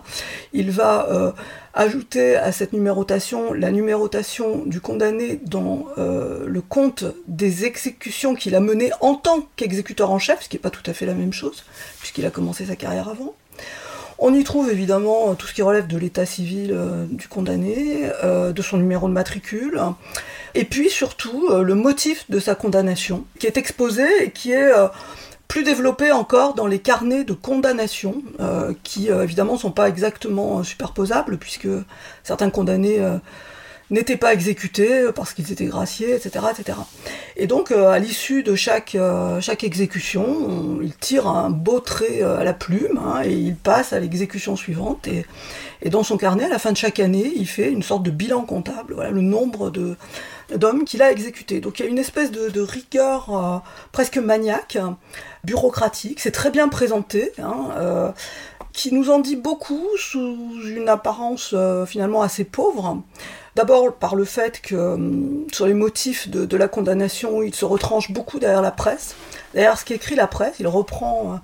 il 0.52 0.70
va 0.70 1.34
ajouter 1.74 2.36
à 2.36 2.52
cette 2.52 2.72
numérotation 2.72 3.52
la 3.52 3.70
numérotation 3.70 4.64
du 4.64 4.80
condamné 4.80 5.40
dans 5.44 5.86
le 5.96 6.60
compte 6.60 7.04
des 7.26 7.64
exécutions 7.64 8.34
qu'il 8.34 8.54
a 8.54 8.60
menées 8.60 8.92
en 9.00 9.14
tant 9.14 9.48
qu'exécuteur 9.56 10.10
en 10.10 10.18
chef, 10.18 10.42
ce 10.42 10.48
qui 10.48 10.56
n'est 10.56 10.62
pas 10.62 10.70
tout 10.70 10.88
à 10.88 10.92
fait 10.92 11.06
la 11.06 11.14
même 11.14 11.32
chose, 11.32 11.64
puisqu'il 12.00 12.26
a 12.26 12.30
commencé 12.30 12.66
sa 12.66 12.76
carrière 12.76 13.08
avant. 13.08 13.34
On 14.18 14.32
y 14.32 14.44
trouve 14.44 14.70
évidemment 14.70 15.34
tout 15.34 15.46
ce 15.46 15.54
qui 15.54 15.62
relève 15.62 15.86
de 15.86 15.98
l'état 15.98 16.26
civil 16.26 16.70
euh, 16.72 17.04
du 17.10 17.26
condamné, 17.26 18.10
euh, 18.22 18.52
de 18.52 18.62
son 18.62 18.76
numéro 18.76 19.08
de 19.08 19.12
matricule, 19.12 19.80
et 20.54 20.64
puis 20.64 20.88
surtout 20.88 21.48
euh, 21.50 21.62
le 21.62 21.74
motif 21.74 22.30
de 22.30 22.38
sa 22.38 22.54
condamnation, 22.54 23.24
qui 23.38 23.46
est 23.46 23.56
exposé 23.56 24.04
et 24.22 24.30
qui 24.30 24.52
est 24.52 24.72
plus 25.54 25.62
développé 25.62 26.10
encore 26.10 26.54
dans 26.54 26.66
les 26.66 26.80
carnets 26.80 27.22
de 27.22 27.32
condamnation, 27.32 28.24
qui 28.82 29.08
évidemment 29.08 29.52
ne 29.52 29.58
sont 29.58 29.70
pas 29.70 29.88
exactement 29.88 30.64
superposables, 30.64 31.38
puisque 31.38 31.68
certains 32.24 32.50
condamnés 32.50 33.00
n'étaient 33.90 34.16
pas 34.16 34.32
exécutés 34.32 35.06
parce 35.14 35.34
qu'ils 35.34 35.52
étaient 35.52 35.66
graciés, 35.66 36.14
etc., 36.14 36.46
etc. 36.50 36.78
Et 37.36 37.46
donc, 37.46 37.70
euh, 37.70 37.88
à 37.88 37.98
l'issue 37.98 38.42
de 38.42 38.54
chaque, 38.54 38.94
euh, 38.94 39.40
exécution, 39.62 40.78
il 40.82 40.94
tire 40.94 41.28
un 41.28 41.50
beau 41.50 41.80
trait 41.80 42.22
euh, 42.22 42.38
à 42.38 42.44
la 42.44 42.52
plume 42.52 42.98
hein, 42.98 43.22
et 43.24 43.32
il 43.32 43.56
passe 43.56 43.92
à 43.92 44.00
l'exécution 44.00 44.56
suivante. 44.56 45.06
Et, 45.06 45.24
et, 45.82 45.90
dans 45.90 46.02
son 46.02 46.16
carnet, 46.16 46.44
à 46.44 46.48
la 46.48 46.58
fin 46.58 46.72
de 46.72 46.76
chaque 46.76 46.98
année, 46.98 47.32
il 47.36 47.46
fait 47.46 47.70
une 47.70 47.82
sorte 47.82 48.02
de 48.02 48.10
bilan 48.10 48.42
comptable, 48.42 48.94
voilà 48.94 49.10
le 49.10 49.20
nombre 49.20 49.70
de 49.70 49.96
d'hommes 50.54 50.84
qu'il 50.84 51.02
a 51.02 51.10
exécutés. 51.10 51.60
Donc 51.60 51.78
il 51.78 51.84
y 51.84 51.86
a 51.86 51.90
une 51.90 51.98
espèce 51.98 52.30
de, 52.30 52.48
de 52.48 52.60
rigueur 52.60 53.62
presque 53.92 54.18
maniaque, 54.18 54.78
bureaucratique. 55.44 56.20
C'est 56.20 56.32
très 56.32 56.50
bien 56.50 56.68
présenté. 56.68 57.32
Hein, 57.38 58.12
qui 58.72 58.92
nous 58.92 59.08
en 59.08 59.20
dit 59.20 59.36
beaucoup 59.36 59.86
sous 59.96 60.36
une 60.66 60.88
apparence 60.88 61.54
finalement 61.86 62.22
assez 62.22 62.42
pauvre. 62.42 63.04
D'abord 63.56 63.94
par 63.94 64.16
le 64.16 64.24
fait 64.24 64.60
que 64.60 64.74
euh, 64.74 64.98
sur 65.52 65.66
les 65.66 65.74
motifs 65.74 66.28
de, 66.28 66.56
la 66.56 66.66
condamnation, 66.66 67.42
il 67.42 67.54
se 67.54 67.64
retranche 67.64 68.10
beaucoup 68.10 68.40
derrière 68.40 68.62
la 68.62 68.72
presse, 68.72 69.14
derrière 69.54 69.78
ce 69.78 69.84
qu'écrit 69.84 70.16
la 70.16 70.26
presse. 70.26 70.56
Il 70.58 70.66
reprend 70.66 71.34
euh, 71.34 71.36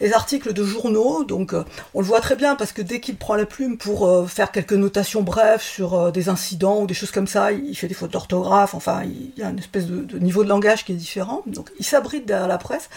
les 0.00 0.12
articles 0.12 0.52
de 0.52 0.64
journaux, 0.64 1.24
donc 1.24 1.54
euh, 1.54 1.64
on 1.94 2.00
le 2.00 2.06
voit 2.06 2.20
très 2.20 2.36
bien 2.36 2.54
parce 2.54 2.72
que 2.72 2.82
dès 2.82 3.00
qu'il 3.00 3.16
prend 3.16 3.34
la 3.34 3.46
plume 3.46 3.78
pour 3.78 4.28
faire 4.28 4.52
quelques 4.52 4.72
notations 4.72 5.22
brèves 5.22 5.62
sur 5.62 6.12
des 6.12 6.28
incidents 6.28 6.82
ou 6.82 6.86
des 6.86 6.94
choses 6.94 7.10
comme 7.10 7.26
ça, 7.26 7.52
il 7.52 7.74
fait 7.74 7.88
des 7.88 7.94
fautes 7.94 8.12
d'orthographe, 8.12 8.74
enfin 8.74 9.02
il 9.04 9.32
y 9.36 9.42
a 9.42 9.50
une 9.50 9.58
espèce 9.58 9.86
de, 9.86 10.18
niveau 10.18 10.44
de 10.44 10.48
langage 10.48 10.84
qui 10.84 10.92
est 10.92 10.96
différent, 10.96 11.42
donc 11.46 11.70
il 11.78 11.84
s'abrite 11.84 12.26
derrière 12.26 12.48
la 12.48 12.58
presse. 12.58 12.88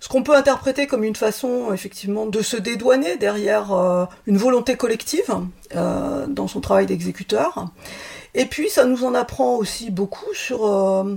Ce 0.00 0.08
qu'on 0.08 0.22
peut 0.22 0.36
interpréter 0.36 0.86
comme 0.86 1.02
une 1.02 1.16
façon 1.16 1.72
effectivement 1.72 2.26
de 2.26 2.40
se 2.40 2.56
dédouaner 2.56 3.16
derrière 3.16 4.08
une 4.26 4.36
volonté 4.36 4.76
collective 4.76 5.34
dans 5.74 6.48
son 6.48 6.60
travail 6.60 6.86
d'exécuteur. 6.86 7.68
Et 8.34 8.46
puis 8.46 8.68
ça 8.68 8.84
nous 8.84 9.04
en 9.04 9.14
apprend 9.14 9.56
aussi 9.56 9.90
beaucoup 9.90 10.32
sur 10.34 10.66
euh, 10.66 11.16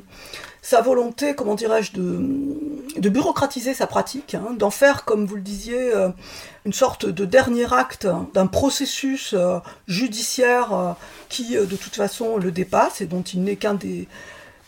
sa 0.61 0.81
volonté, 0.81 1.33
comment 1.33 1.55
dirais-je, 1.55 1.91
de, 1.93 3.09
bureaucratiser 3.09 3.73
sa 3.73 3.87
pratique, 3.87 4.35
hein, 4.35 4.55
d'en 4.57 4.69
faire, 4.69 5.05
comme 5.05 5.25
vous 5.25 5.35
le 5.35 5.41
disiez, 5.41 5.93
euh, 5.93 6.09
une 6.65 6.73
sorte 6.73 7.05
de 7.05 7.25
dernier 7.25 7.73
acte 7.73 8.07
d'un 8.33 8.47
processus 8.47 9.33
euh, 9.33 9.57
judiciaire 9.87 10.95
qui, 11.29 11.55
de 11.55 11.75
toute 11.75 11.95
façon, 11.95 12.37
le 12.37 12.51
dépasse 12.51 13.01
et 13.01 13.07
dont 13.07 13.21
il 13.21 13.43
n'est 13.43 13.55
qu'un 13.55 13.73
des 13.73 14.07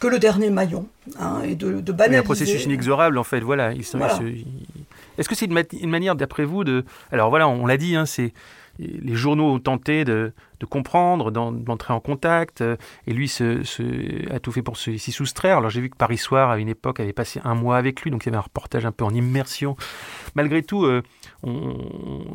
que 0.03 0.07
le 0.09 0.19
dernier 0.19 0.49
maillon, 0.49 0.85
hein, 1.17 1.41
et 1.45 1.55
de, 1.55 1.79
de 1.79 1.91
banaliser. 1.93 2.19
un 2.19 2.23
processus 2.23 2.65
inexorable, 2.65 3.17
en 3.17 3.23
fait, 3.23 3.39
voilà. 3.39 3.71
Est-ce 3.71 5.29
que 5.29 5.35
c'est 5.35 5.45
une, 5.45 5.89
manière, 5.89 6.15
d'après 6.15 6.43
vous, 6.43 6.65
de... 6.65 6.83
Alors 7.13 7.29
voilà, 7.29 7.47
on, 7.47 7.65
l'a 7.65 7.77
dit, 7.77 7.95
hein, 7.95 8.05
c'est 8.05 8.33
les 8.79 9.15
journaux 9.15 9.51
ont 9.51 9.59
tenté 9.59 10.03
de, 10.03 10.33
comprendre, 10.69 11.29
d'entrer 11.29 11.93
en 11.93 11.99
contact, 11.99 12.61
euh, 12.61 12.77
et 13.05 13.13
lui 13.13 13.29
a 14.31 14.39
tout 14.39 14.51
fait 14.53 14.61
pour 14.61 14.77
s'y 14.77 15.11
soustraire. 15.11 15.57
Alors 15.57 15.69
j'ai 15.69 15.81
vu 15.81 15.89
que 15.89 15.97
Paris 15.97 16.17
Soir, 16.17 16.49
à 16.49 16.57
une 16.57 16.69
époque, 16.69 17.01
avait 17.01 17.13
passé 17.13 17.41
un 17.43 17.53
mois 17.53 17.75
avec 17.75 18.01
lui, 18.01 18.11
donc 18.11 18.23
il 18.23 18.27
y 18.27 18.29
avait 18.29 18.37
un 18.37 18.41
reportage 18.41 18.85
un 18.85 18.93
peu 18.93 19.03
en 19.03 19.13
immersion. 19.13 19.75
Malgré 20.35 20.63
tout, 20.63 20.85
euh, 20.85 21.03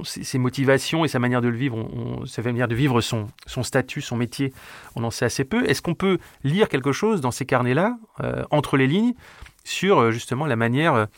ses, 0.04 0.38
motivations 0.38 1.06
et 1.06 1.08
sa 1.08 1.18
manière 1.18 1.40
de 1.40 1.48
le 1.48 1.56
vivre, 1.56 1.88
sa 2.26 2.42
manière 2.42 2.68
de 2.68 2.74
vivre 2.74 3.00
son, 3.00 3.28
statut, 3.62 4.02
son 4.02 4.16
métier, 4.16 4.52
on 4.94 5.04
en 5.04 5.10
sait 5.10 5.24
assez 5.24 5.44
peu. 5.44 5.64
Est-ce 5.68 5.80
qu'on 5.80 5.94
peut 5.94 6.18
lire 6.44 6.68
quelque 6.68 6.92
chose 6.92 7.22
dans 7.22 7.30
ces 7.30 7.46
carnets-là, 7.46 7.96
euh, 8.22 8.44
entre 8.50 8.76
les 8.76 8.86
lignes, 8.86 9.14
sur 9.64 10.12
justement 10.12 10.46
la 10.46 10.56
manière 10.56 11.08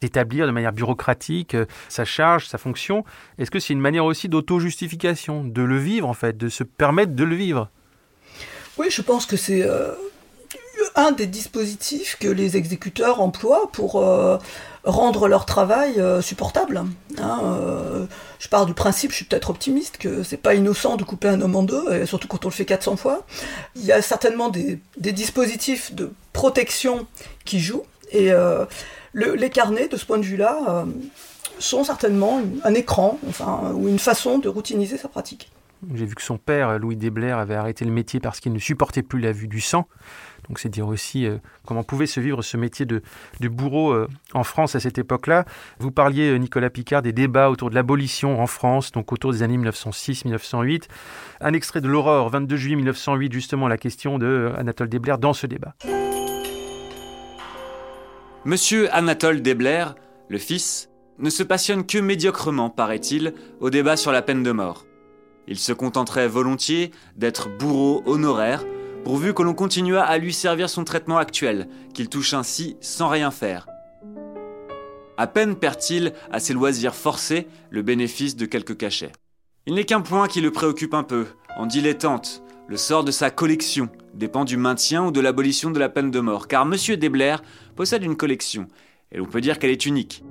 d'établir 0.00 0.46
de 0.46 0.52
manière 0.52 0.72
bureaucratique 0.72 1.54
euh, 1.54 1.66
sa 1.88 2.04
charge, 2.04 2.46
sa 2.46 2.58
fonction. 2.58 3.04
Est-ce 3.38 3.50
que 3.50 3.58
c'est 3.58 3.72
une 3.72 3.80
manière 3.80 4.04
aussi 4.04 4.28
d'auto-justification, 4.28 5.44
de 5.44 5.62
le 5.62 5.78
vivre 5.78 6.08
en 6.08 6.14
fait, 6.14 6.36
de 6.36 6.48
se 6.48 6.64
permettre 6.64 7.14
de 7.14 7.24
le 7.24 7.36
vivre? 7.36 7.70
Oui, 8.78 8.88
je 8.90 9.00
pense 9.00 9.24
que 9.24 9.36
c'est 9.36 9.62
euh, 9.62 9.92
un 10.96 11.12
des 11.12 11.26
dispositifs 11.26 12.18
que 12.20 12.28
les 12.28 12.58
exécuteurs 12.58 13.22
emploient 13.22 13.70
pour 13.72 14.02
euh, 14.02 14.36
rendre 14.84 15.28
leur 15.28 15.46
travail 15.46 15.94
supportable. 16.20 16.84
Hein, 17.18 18.06
je 18.38 18.48
pars 18.48 18.66
du 18.66 18.74
principe, 18.74 19.10
je 19.10 19.16
suis 19.16 19.24
peut-être 19.24 19.50
optimiste, 19.50 19.96
que 19.96 20.22
c'est 20.22 20.36
pas 20.36 20.54
innocent 20.54 20.96
de 20.96 21.04
couper 21.04 21.28
un 21.28 21.40
homme 21.40 21.56
en 21.56 21.62
deux, 21.62 21.92
et 21.92 22.06
surtout 22.06 22.28
quand 22.28 22.44
on 22.44 22.48
le 22.48 22.54
fait 22.54 22.66
400 22.66 22.96
fois. 22.96 23.26
Il 23.74 23.84
y 23.84 23.92
a 23.92 24.00
certainement 24.02 24.48
des, 24.48 24.78
des 24.98 25.12
dispositifs 25.12 25.92
de 25.94 26.12
protection 26.32 27.06
qui 27.44 27.58
jouent, 27.58 27.86
et 28.12 28.30
les 29.16 29.50
carnets, 29.50 29.88
de 29.88 29.96
ce 29.96 30.04
point 30.04 30.18
de 30.18 30.24
vue-là, 30.24 30.58
euh, 30.68 30.84
sont 31.58 31.84
certainement 31.84 32.42
un 32.64 32.74
écran, 32.74 33.18
enfin, 33.28 33.72
ou 33.74 33.88
une 33.88 33.98
façon 33.98 34.38
de 34.38 34.48
routiniser 34.48 34.98
sa 34.98 35.08
pratique. 35.08 35.50
J'ai 35.94 36.06
vu 36.06 36.14
que 36.14 36.22
son 36.22 36.38
père, 36.38 36.78
Louis 36.78 36.96
Desblair, 36.96 37.38
avait 37.38 37.54
arrêté 37.54 37.84
le 37.84 37.90
métier 37.90 38.18
parce 38.18 38.40
qu'il 38.40 38.52
ne 38.52 38.58
supportait 38.58 39.02
plus 39.02 39.20
la 39.20 39.32
vue 39.32 39.46
du 39.46 39.60
sang. 39.60 39.86
Donc 40.48 40.58
c'est 40.58 40.68
dire 40.68 40.86
aussi 40.86 41.26
euh, 41.26 41.38
comment 41.66 41.82
pouvait 41.82 42.06
se 42.06 42.20
vivre 42.20 42.40
ce 42.40 42.56
métier 42.56 42.86
de, 42.86 43.02
bourreau 43.42 43.92
euh, 43.92 44.08
en 44.32 44.44
France 44.44 44.74
à 44.74 44.80
cette 44.80 44.96
époque-là. 44.96 45.44
Vous 45.80 45.90
parliez, 45.90 46.38
Nicolas 46.38 46.70
Picard, 46.70 47.02
des 47.02 47.12
débats 47.12 47.50
autour 47.50 47.68
de 47.70 47.74
l'abolition 47.74 48.40
en 48.40 48.46
France, 48.46 48.92
donc 48.92 49.12
autour 49.12 49.32
des 49.32 49.42
années 49.42 49.58
1906-1908. 49.58 50.84
Un 51.40 51.52
extrait 51.52 51.80
de 51.80 51.88
l'Aurore, 51.88 52.30
22 52.30 52.56
juillet 52.56 52.76
1908, 52.76 53.32
justement 53.32 53.68
la 53.68 53.76
question 53.76 54.18
de 54.18 54.52
Anatole 54.56 54.88
dans 54.88 55.32
ce 55.32 55.46
débat. 55.46 55.74
Monsieur 58.46 58.94
Anatole 58.94 59.42
Desblair, 59.42 59.96
le 60.28 60.38
fils, 60.38 60.88
ne 61.18 61.30
se 61.30 61.42
passionne 61.42 61.84
que 61.84 61.98
médiocrement, 61.98 62.70
paraît-il, 62.70 63.34
au 63.58 63.70
débat 63.70 63.96
sur 63.96 64.12
la 64.12 64.22
peine 64.22 64.44
de 64.44 64.52
mort. 64.52 64.86
Il 65.48 65.58
se 65.58 65.72
contenterait 65.72 66.28
volontiers 66.28 66.92
d'être 67.16 67.48
bourreau 67.48 68.04
honoraire, 68.06 68.64
pourvu 69.02 69.34
que 69.34 69.42
l'on 69.42 69.52
continuât 69.52 69.98
à 70.00 70.16
lui 70.18 70.32
servir 70.32 70.70
son 70.70 70.84
traitement 70.84 71.18
actuel, 71.18 71.66
qu'il 71.92 72.08
touche 72.08 72.34
ainsi 72.34 72.76
sans 72.80 73.08
rien 73.08 73.32
faire. 73.32 73.66
À 75.16 75.26
peine 75.26 75.56
perd-il 75.56 76.12
à 76.30 76.38
ses 76.38 76.54
loisirs 76.54 76.94
forcés 76.94 77.48
le 77.70 77.82
bénéfice 77.82 78.36
de 78.36 78.46
quelques 78.46 78.76
cachets. 78.76 79.10
Il 79.66 79.74
n'est 79.74 79.86
qu'un 79.86 80.02
point 80.02 80.28
qui 80.28 80.40
le 80.40 80.52
préoccupe 80.52 80.94
un 80.94 81.02
peu, 81.02 81.26
en 81.58 81.66
dilettante, 81.66 82.44
le 82.68 82.76
sort 82.76 83.02
de 83.02 83.10
sa 83.10 83.28
collection 83.32 83.88
dépend 84.16 84.44
du 84.44 84.56
maintien 84.56 85.06
ou 85.06 85.10
de 85.10 85.20
l'abolition 85.20 85.70
de 85.70 85.78
la 85.78 85.88
peine 85.88 86.10
de 86.10 86.20
mort, 86.20 86.48
car 86.48 86.62
M. 86.62 86.96
Desblair 86.96 87.42
possède 87.74 88.02
une 88.02 88.16
collection, 88.16 88.66
et 89.12 89.18
l'on 89.18 89.26
peut 89.26 89.40
dire 89.40 89.58
qu'elle 89.58 89.70
est 89.70 89.86
unique. 89.86 90.24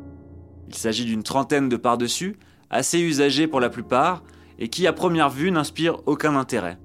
Il 0.67 0.75
s'agit 0.75 1.05
d'une 1.05 1.23
trentaine 1.23 1.69
de 1.69 1.77
par-dessus, 1.77 2.37
assez 2.69 2.99
usagés 2.99 3.47
pour 3.47 3.59
la 3.59 3.69
plupart, 3.69 4.23
et 4.57 4.69
qui 4.69 4.87
à 4.87 4.93
première 4.93 5.29
vue 5.29 5.51
n'inspirent 5.51 6.01
aucun 6.05 6.35
intérêt. 6.35 6.77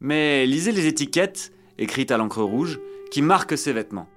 Mais 0.00 0.46
lisez 0.46 0.72
les 0.72 0.86
étiquettes, 0.86 1.52
écrites 1.78 2.10
à 2.10 2.16
l'encre 2.16 2.42
rouge, 2.42 2.80
qui 3.10 3.22
marquent 3.22 3.58
ces 3.58 3.72
vêtements. 3.72 4.08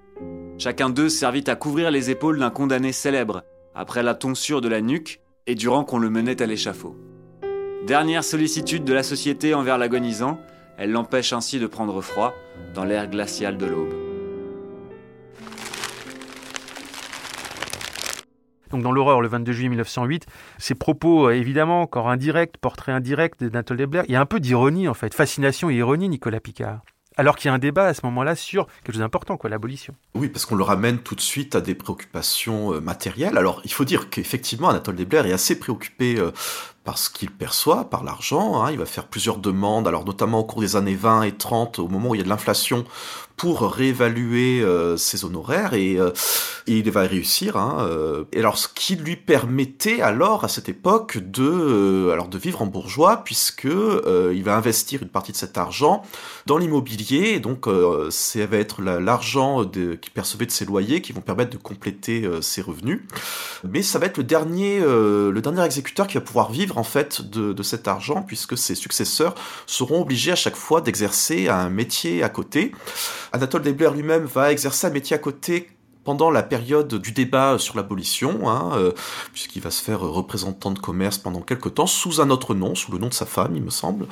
Chacun 0.57 0.89
d'eux 0.89 1.09
servit 1.09 1.43
à 1.47 1.55
couvrir 1.55 1.91
les 1.91 2.09
épaules 2.09 2.39
d'un 2.39 2.49
condamné 2.49 2.91
célèbre, 2.91 3.43
après 3.75 4.01
la 4.01 4.15
tonsure 4.15 4.61
de 4.61 4.69
la 4.69 4.81
nuque 4.81 5.21
et 5.45 5.55
durant 5.55 5.83
qu'on 5.83 5.99
le 5.99 6.09
menait 6.09 6.41
à 6.41 6.45
l'échafaud. 6.45 6.95
Dernière 7.85 8.23
sollicitude 8.23 8.83
de 8.83 8.93
la 8.93 9.03
société 9.03 9.53
envers 9.53 9.77
l'agonisant, 9.77 10.39
elle 10.77 10.91
l'empêche 10.91 11.33
ainsi 11.33 11.59
de 11.59 11.67
prendre 11.67 11.99
froid 12.01 12.33
dans 12.73 12.85
l'air 12.85 13.09
glacial 13.09 13.57
de 13.57 13.65
l'aube. 13.65 13.93
Donc 18.69 18.83
dans 18.83 18.91
l'horreur, 18.91 19.21
le 19.21 19.29
22 19.29 19.51
juillet 19.53 19.69
1908, 19.69 20.25
ces 20.57 20.75
propos, 20.75 21.29
euh, 21.29 21.35
évidemment, 21.35 21.81
encore 21.81 22.09
indirects, 22.09 22.57
portrait 22.57 22.91
indirect 22.91 23.43
d'Anatole 23.43 23.85
Blair, 23.85 24.03
il 24.07 24.11
y 24.11 24.15
a 24.15 24.21
un 24.21 24.25
peu 24.25 24.39
d'ironie 24.39 24.87
en 24.87 24.93
fait, 24.93 25.13
fascination 25.13 25.69
et 25.69 25.75
ironie, 25.75 26.09
Nicolas 26.09 26.41
Picard. 26.41 26.81
Alors 27.19 27.35
qu'il 27.35 27.49
y 27.49 27.51
a 27.51 27.53
un 27.55 27.59
débat 27.59 27.87
à 27.87 27.93
ce 27.95 28.05
moment-là 28.05 28.35
sur 28.35 28.67
quelque 28.83 28.93
chose 28.93 28.99
d'important, 28.99 29.37
quoi, 29.37 29.49
l'abolition. 29.49 29.95
Oui, 30.13 30.29
parce 30.29 30.45
qu'on 30.45 30.55
le 30.55 30.63
ramène 30.63 30.99
tout 30.99 31.15
de 31.15 31.21
suite 31.21 31.55
à 31.55 31.61
des 31.61 31.73
préoccupations 31.73 32.73
euh, 32.73 32.79
matérielles. 32.79 33.37
Alors, 33.37 33.61
il 33.65 33.71
faut 33.71 33.85
dire 33.85 34.11
qu'effectivement, 34.11 34.69
Anatole 34.69 34.95
Desblair 34.95 35.25
est 35.25 35.31
assez 35.31 35.57
préoccupé 35.57 36.19
euh, 36.19 36.31
parce 36.87 37.09
qu'il 37.09 37.31
perçoit 37.31 37.89
par 37.89 38.05
l'argent, 38.05 38.63
hein, 38.63 38.71
il 38.71 38.77
va 38.77 38.85
faire 38.85 39.07
plusieurs 39.07 39.39
demandes, 39.39 39.89
alors 39.89 40.05
notamment 40.05 40.39
au 40.39 40.45
cours 40.45 40.61
des 40.61 40.77
années 40.77 40.95
20 40.95 41.23
et 41.23 41.33
30, 41.33 41.79
au 41.79 41.89
moment 41.89 42.11
où 42.11 42.15
il 42.15 42.19
y 42.19 42.21
a 42.21 42.23
de 42.23 42.29
l'inflation, 42.29 42.85
pour 43.37 43.71
réévaluer 43.71 44.61
euh, 44.61 44.97
ses 44.97 45.23
honoraires 45.23 45.75
et, 45.75 45.99
euh, 45.99 46.09
et, 46.65 46.79
il 46.79 46.91
va 46.91 47.01
réussir. 47.01 47.55
Hein, 47.55 47.77
euh, 47.81 48.23
et 48.33 48.39
alors 48.39 48.57
ce 48.57 48.67
qui 48.67 48.95
lui 48.95 49.15
permettait 49.15 50.01
alors 50.01 50.43
à 50.43 50.47
cette 50.47 50.69
époque 50.69 51.19
de 51.19 52.09
alors 52.11 52.27
de 52.27 52.37
vivre 52.39 52.63
en 52.63 52.65
bourgeois 52.65 53.21
puisque 53.23 53.65
il 53.67 54.43
va 54.43 54.57
investir 54.57 55.03
une 55.03 55.09
partie 55.09 55.31
de 55.31 55.37
cet 55.37 55.57
argent 55.57 56.01
dans 56.47 56.57
l'immobilier. 56.57 57.39
Donc 57.39 57.67
ça 58.09 58.45
va 58.47 58.57
être 58.57 58.81
l'argent 58.81 59.63
qu'il 59.65 60.11
percevait 60.13 60.47
de 60.47 60.51
ses 60.51 60.65
loyers 60.65 61.01
qui 61.01 61.13
vont 61.13 61.21
permettre 61.21 61.51
de 61.51 61.57
compléter 61.57 62.27
ses 62.41 62.61
revenus. 62.61 63.01
Mais 63.63 63.83
ça 63.83 63.99
va 63.99 64.07
être 64.07 64.17
le 64.17 64.23
dernier 64.23 64.79
le 64.79 65.39
dernier 65.41 65.63
exécuteur 65.63 66.07
qui 66.07 66.15
va 66.15 66.21
pouvoir 66.21 66.51
vivre 66.51 66.76
en 66.77 66.83
fait 66.83 67.21
de, 67.21 67.63
cet 67.63 67.87
argent 67.87 68.21
puisque 68.21 68.57
ses 68.57 68.75
successeurs 68.75 69.35
seront 69.65 70.01
obligés 70.01 70.31
à 70.31 70.35
chaque 70.35 70.55
fois 70.55 70.79
d'exercer 70.79 71.49
un 71.49 71.69
métier 71.69 72.23
à 72.23 72.29
côté. 72.29 72.71
Anatole 73.33 73.63
Debler 73.63 73.89
lui-même 73.93 74.25
va 74.25 74.51
exercer 74.51 74.87
un 74.87 74.91
métier 74.91 75.15
à 75.15 75.19
côté 75.19 75.69
pendant 76.05 76.31
la 76.31 76.41
période 76.41 76.95
du 76.95 77.11
débat 77.11 77.57
sur 77.59 77.75
l'abolition, 77.75 78.49
hein, 78.49 78.71
euh, 78.77 78.93
puisqu'il 79.33 79.61
va 79.61 79.71
se 79.71 79.83
faire 79.83 79.99
représentant 79.99 80.71
de 80.71 80.79
commerce 80.79 81.17
pendant 81.17 81.41
quelque 81.41 81.67
temps, 81.67 81.85
sous 81.85 82.21
un 82.21 82.29
autre 82.29 82.55
nom, 82.55 82.75
sous 82.75 82.93
le 82.93 82.97
nom 82.97 83.09
de 83.09 83.13
sa 83.13 83.25
femme, 83.25 83.57
il 83.57 83.61
me 83.61 83.69
semble. 83.69 84.07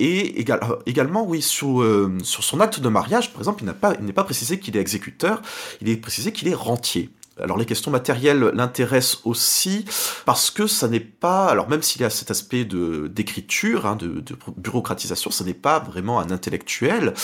Et 0.00 0.38
également, 0.84 1.24
oui, 1.24 1.40
sur, 1.40 1.80
euh, 1.80 2.12
sur 2.24 2.44
son 2.44 2.60
acte 2.60 2.80
de 2.80 2.88
mariage, 2.90 3.32
par 3.32 3.40
exemple, 3.40 3.64
il 3.64 4.04
n'est 4.04 4.12
pas 4.12 4.24
précisé 4.24 4.60
qu'il 4.60 4.76
est 4.76 4.80
exécuteur, 4.80 5.40
il 5.80 5.88
est 5.88 5.96
précisé 5.96 6.30
qu'il 6.30 6.46
est 6.46 6.54
rentier. 6.54 7.08
Alors 7.42 7.56
les 7.58 7.66
questions 7.66 7.90
matérielles 7.90 8.50
l'intéressent 8.54 9.20
aussi 9.24 9.84
parce 10.26 10.50
que 10.50 10.66
ça 10.66 10.88
n'est 10.88 11.00
pas, 11.00 11.46
alors 11.46 11.68
même 11.68 11.82
s'il 11.82 12.02
y 12.02 12.04
a 12.04 12.10
cet 12.10 12.30
aspect 12.30 12.64
d'écriture, 12.64 13.86
hein, 13.86 13.96
de, 13.96 14.22
bureaucratisation, 14.56 15.30
ça 15.30 15.44
n'est 15.44 15.54
pas 15.54 15.78
vraiment 15.78 16.20
un 16.20 16.30
intellectuel. 16.30 17.14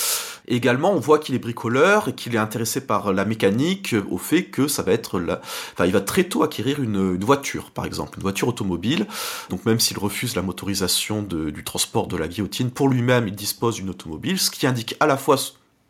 également, 0.49 0.93
on 0.93 1.01
voit 1.01 1.19
qu'il 1.19 1.35
est 1.35 1.41
bricoleur 1.41 2.09
et 2.09 2.13
qu'il 2.15 2.35
est 2.35 2.39
intéressé 2.39 2.81
par 2.81 3.13
la 3.13 3.25
mécanique, 3.25 3.95
au 4.11 4.19
fait 4.19 4.45
que 4.45 4.69
ça 4.69 4.83
va 4.83 4.93
être, 4.93 5.19
la... 5.21 5.41
enfin, 5.73 5.87
il 5.87 5.93
va 5.93 6.01
très 6.01 6.25
tôt 6.25 6.43
acquérir 6.43 6.83
une, 6.83 7.17
voiture, 7.25 7.71
par 7.71 7.85
exemple, 7.85 8.19
une 8.19 8.23
voiture 8.23 8.49
automobile. 8.49 9.07
Donc 9.51 9.65
même 9.65 9.81
s'il 9.81 9.99
refuse 9.99 10.37
la 10.37 10.43
motorisation 10.43 11.23
du 11.23 11.65
transport 11.65 12.07
de 12.07 12.17
la 12.17 12.29
guillotine, 12.29 12.71
pour 12.71 12.89
lui-même, 12.89 13.29
il 13.29 13.35
dispose 13.35 13.77
d'une 13.77 13.91
automobile, 13.91 14.39
ce 14.39 14.51
qui 14.51 14.67
indique 14.67 14.97
à 15.01 15.07
la 15.07 15.17
fois 15.17 15.37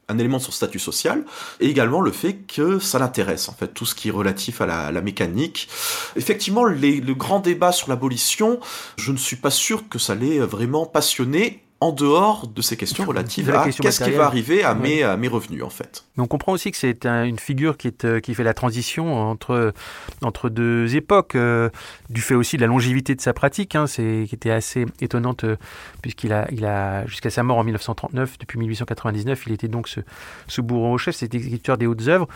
un 0.09 0.19
élément 0.19 0.39
de 0.39 0.43
son 0.43 0.53
statut 0.53 0.79
social, 0.79 1.25
et 1.61 1.69
également 1.69 2.01
le 2.01 2.13
fait 2.13 2.35
que 2.47 2.79
ça 2.79 2.99
l'intéresse, 2.99 3.49
en 3.49 3.53
fait, 3.53 3.69
tout 3.69 3.87
ce 3.87 3.95
qui 3.95 4.09
est 4.09 4.13
relatif 4.13 4.61
à 4.61 4.67
la, 4.67 5.01
mécanique. 5.01 5.69
Effectivement, 6.17 6.65
le 6.65 7.13
grand 7.15 7.41
débat 7.41 7.73
sur 7.73 7.89
l'abolition, 7.89 8.61
je 8.97 9.13
ne 9.13 9.17
suis 9.17 9.37
pas 9.37 9.51
sûr 9.51 9.89
que 9.89 9.99
ça 9.99 10.15
l'ait 10.15 10.39
vraiment 10.39 10.87
passionné, 10.87 11.66
en 11.81 11.93
dehors 11.93 12.47
de 12.47 12.63
ces 12.63 12.77
questions 12.77 13.05
relatives 13.05 13.51
à 13.51 13.69
qu'est-ce 13.69 14.03
qui 14.03 14.11
va 14.11 14.25
arriver 14.25 14.65
à, 14.65 14.75
mes, 14.75 15.03
à 15.03 15.17
mes 15.19 15.29
revenus 15.29 15.63
en 15.63 15.69
fait. 15.69 16.05
Mais 16.17 16.23
on 16.23 16.27
comprend 16.27 16.53
aussi 16.53 16.71
que 16.71 16.77
c'est 16.77 17.05
une 17.05 17.39
figure 17.39 17.77
qui, 17.77 17.89
est, 17.89 18.07
euh, 18.07 18.19
qui 18.21 18.35
fait 18.35 18.45
la 18.45 18.55
transition 18.55 19.15
entre, 19.15 19.75
entre 20.23 20.49
deux 20.49 20.97
époques, 20.97 21.35
euh, 21.35 21.69
du 22.09 22.23
fait 22.23 22.35
aussi 22.35 22.57
de 22.57 22.63
la 22.63 22.67
longévité 22.67 23.15
de 23.15 23.21
sa 23.21 23.35
pratique, 23.35 23.75
hein, 23.75 23.87
c'est, 23.87 24.25
qui 24.27 24.35
était 24.35 24.51
assez 24.51 24.87
étonnante, 25.01 25.45
euh, 25.45 25.57
puisqu'il 26.01 26.33
a, 26.33 26.49
il 26.51 26.65
a 26.65 27.07
jusqu'à 27.07 27.29
sa 27.29 27.43
mort 27.43 27.59
en 27.59 27.65
1939, 27.65 28.39
depuis 28.39 28.59
1899, 28.59 29.45
il 29.47 29.53
était 29.53 29.69
donc 29.69 29.89
ce, 29.89 30.01
ce 30.49 30.63
bourreau 30.63 30.95
au 30.95 30.99
chef, 30.99 31.17
c'était 31.17 31.37
exécuteur 31.37 31.77
des 31.77 31.87
hautes 31.87 32.09
œuvres. 32.09 32.27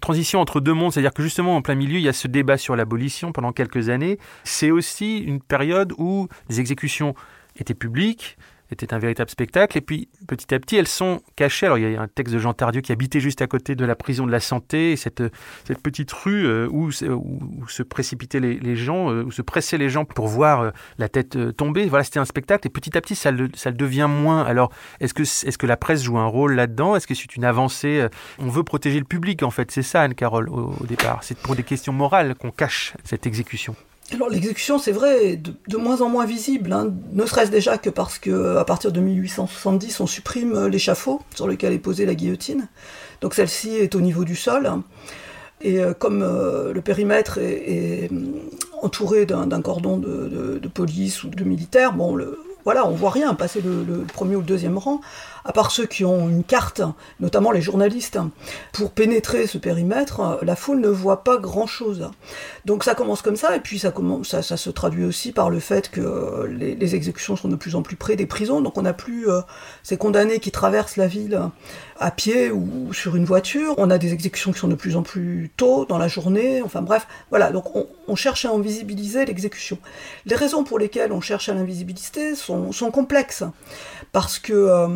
transition 0.00 0.40
entre 0.40 0.60
deux 0.60 0.72
mondes, 0.72 0.94
c'est-à-dire 0.94 1.12
que 1.12 1.22
justement 1.22 1.56
en 1.56 1.62
plein 1.62 1.74
milieu, 1.74 1.98
il 1.98 2.02
y 2.02 2.08
a 2.08 2.14
ce 2.14 2.26
débat 2.26 2.56
sur 2.56 2.74
l'abolition 2.74 3.32
pendant 3.32 3.52
quelques 3.52 3.90
années. 3.90 4.18
C'est 4.44 4.70
aussi 4.70 5.18
une 5.18 5.40
période 5.42 5.92
où 5.98 6.28
les 6.48 6.58
exécutions 6.58 7.14
étaient 7.56 7.74
publiques, 7.74 8.38
était 8.70 8.92
un 8.94 8.98
véritable 8.98 9.30
spectacle. 9.30 9.78
Et 9.78 9.80
puis, 9.80 10.08
petit 10.26 10.54
à 10.54 10.58
petit, 10.58 10.76
elles 10.76 10.88
sont 10.88 11.20
cachées. 11.36 11.66
Alors, 11.66 11.78
il 11.78 11.90
y 11.90 11.96
a 11.96 12.00
un 12.00 12.08
texte 12.08 12.34
de 12.34 12.38
Jean 12.38 12.52
Tardieu 12.52 12.80
qui 12.80 12.92
habitait 12.92 13.20
juste 13.20 13.42
à 13.42 13.46
côté 13.46 13.74
de 13.74 13.84
la 13.84 13.94
prison 13.94 14.26
de 14.26 14.32
la 14.32 14.40
Santé, 14.40 14.96
cette, 14.96 15.22
cette 15.66 15.82
petite 15.82 16.12
rue 16.12 16.46
euh, 16.46 16.68
où, 16.70 16.90
se 16.90 17.82
précipitaient 17.82 18.40
les, 18.40 18.76
gens, 18.76 19.10
euh, 19.10 19.24
où 19.24 19.30
se 19.30 19.42
pressaient 19.42 19.78
les 19.78 19.90
gens 19.90 20.04
pour 20.04 20.28
voir 20.28 20.60
euh, 20.60 20.70
la 20.98 21.08
tête 21.08 21.56
tomber. 21.56 21.86
Voilà, 21.86 22.04
c'était 22.04 22.20
un 22.20 22.24
spectacle. 22.24 22.66
Et 22.66 22.70
petit 22.70 22.96
à 22.96 23.00
petit, 23.00 23.14
ça 23.14 23.30
le, 23.30 23.48
ça 23.54 23.70
le 23.70 23.76
devient 23.76 24.08
moins. 24.08 24.42
Alors, 24.42 24.70
est-ce 25.00 25.14
que, 25.14 25.22
est-ce 25.22 25.58
que 25.58 25.66
la 25.66 25.76
presse 25.76 26.02
joue 26.02 26.18
un 26.18 26.26
rôle 26.26 26.54
là-dedans? 26.54 26.96
Est-ce 26.96 27.06
que 27.06 27.14
c'est 27.14 27.36
une 27.36 27.44
avancée 27.44 28.06
On 28.38 28.48
veut 28.48 28.64
protéger 28.64 28.98
le 28.98 29.04
public, 29.04 29.42
en 29.42 29.50
fait. 29.50 29.70
C'est 29.70 29.82
ça, 29.82 30.02
Anne-Carole, 30.02 30.48
au 30.48 30.86
départ. 30.86 31.22
C'est 31.22 31.38
pour 31.38 31.56
des 31.56 31.62
questions 31.62 31.92
morales 31.92 32.34
qu'on 32.34 32.50
cache 32.50 32.94
cette 33.04 33.26
exécution. 33.26 33.74
Alors 34.14 34.30
l'exécution, 34.30 34.78
c'est 34.78 34.92
vrai, 34.92 35.36
de, 35.36 35.52
de, 35.68 35.76
moins 35.76 36.00
en 36.00 36.08
moins 36.08 36.24
visible, 36.24 36.72
hein. 36.72 36.94
ne 37.12 37.26
serait-ce 37.26 37.50
déjà 37.50 37.76
que 37.76 37.90
parce 37.90 38.18
que 38.18 38.56
à 38.56 38.64
partir 38.64 38.90
de 38.90 39.00
1870, 39.00 40.00
on 40.00 40.06
supprime 40.06 40.66
l'échafaud 40.66 41.20
sur 41.34 41.46
lequel 41.46 41.74
est 41.74 41.78
posée 41.78 42.06
la 42.06 42.14
guillotine. 42.14 42.68
Donc 43.20 43.34
celle-ci 43.34 43.76
est 43.76 43.94
au 43.94 44.00
niveau 44.00 44.24
du 44.24 44.36
sol. 44.36 44.70
Et 45.60 45.80
euh, 45.80 45.92
comme 45.92 46.22
euh, 46.22 46.72
le 46.72 46.80
périmètre 46.80 47.38
est, 47.38 48.10
entouré 48.80 49.26
d'un 49.26 49.60
cordon 49.60 49.98
de, 49.98 50.68
police 50.72 51.24
ou 51.24 51.28
de 51.28 51.44
militaires, 51.44 51.92
bon, 51.92 52.14
le, 52.14 52.38
voilà, 52.64 52.86
on 52.86 52.92
voit 52.92 53.10
rien 53.10 53.34
passer 53.34 53.60
le, 53.60 54.04
premier 54.04 54.36
ou 54.36 54.40
le 54.40 54.46
deuxième 54.46 54.78
rang, 54.78 55.00
à 55.48 55.52
part 55.52 55.70
ceux 55.70 55.86
qui 55.86 56.04
ont 56.04 56.28
une 56.28 56.44
carte, 56.44 56.82
notamment 57.20 57.52
les 57.52 57.62
journalistes. 57.62 58.18
Pour 58.72 58.90
pénétrer 58.90 59.46
ce 59.46 59.56
périmètre, 59.56 60.38
la 60.42 60.54
foule 60.54 60.80
ne 60.80 60.88
voit 60.88 61.24
pas 61.24 61.38
grand-chose. 61.38 62.10
Donc 62.66 62.84
ça 62.84 62.94
commence 62.94 63.22
comme 63.22 63.36
ça, 63.36 63.56
et 63.56 63.60
puis 63.60 63.78
ça, 63.78 63.92
se 64.42 64.70
traduit 64.70 65.06
aussi 65.06 65.32
par 65.32 65.48
le 65.48 65.58
fait 65.58 65.90
que 65.90 66.46
les, 66.46 66.94
exécutions 66.94 67.34
sont 67.34 67.48
de 67.48 67.56
plus 67.56 67.76
en 67.76 67.82
plus 67.82 67.96
près 67.96 68.14
des 68.14 68.26
prisons, 68.26 68.60
donc 68.60 68.76
on 68.76 68.82
n'a 68.82 68.92
plus 68.92 69.30
euh, 69.30 69.40
ces 69.82 69.96
condamnés 69.96 70.38
qui 70.38 70.50
traversent 70.50 70.96
la 70.96 71.06
ville 71.06 71.40
à 72.00 72.10
pied 72.10 72.50
ou 72.50 72.92
sur 72.92 73.16
une 73.16 73.24
voiture, 73.24 73.74
on 73.78 73.90
a 73.90 73.98
des 73.98 74.12
exécutions 74.12 74.52
qui 74.52 74.58
sont 74.58 74.68
de 74.68 74.74
plus 74.74 74.96
en 74.96 75.02
plus 75.02 75.50
tôt 75.56 75.84
dans 75.84 75.98
la 75.98 76.08
journée, 76.08 76.62
enfin 76.62 76.82
bref, 76.82 77.06
voilà, 77.30 77.50
donc 77.50 77.64
on, 77.74 78.14
cherche 78.14 78.44
à 78.44 78.50
invisibiliser 78.50 79.24
l'exécution. 79.24 79.78
Les 80.26 80.34
raisons 80.34 80.64
pour 80.64 80.78
lesquelles 80.78 81.12
on 81.12 81.20
cherche 81.20 81.48
à 81.48 81.54
l'invisibiliser 81.54 82.34
sont, 82.34 82.90
complexes, 82.92 83.44
parce 84.12 84.38
que, 84.38 84.52
euh, 84.52 84.88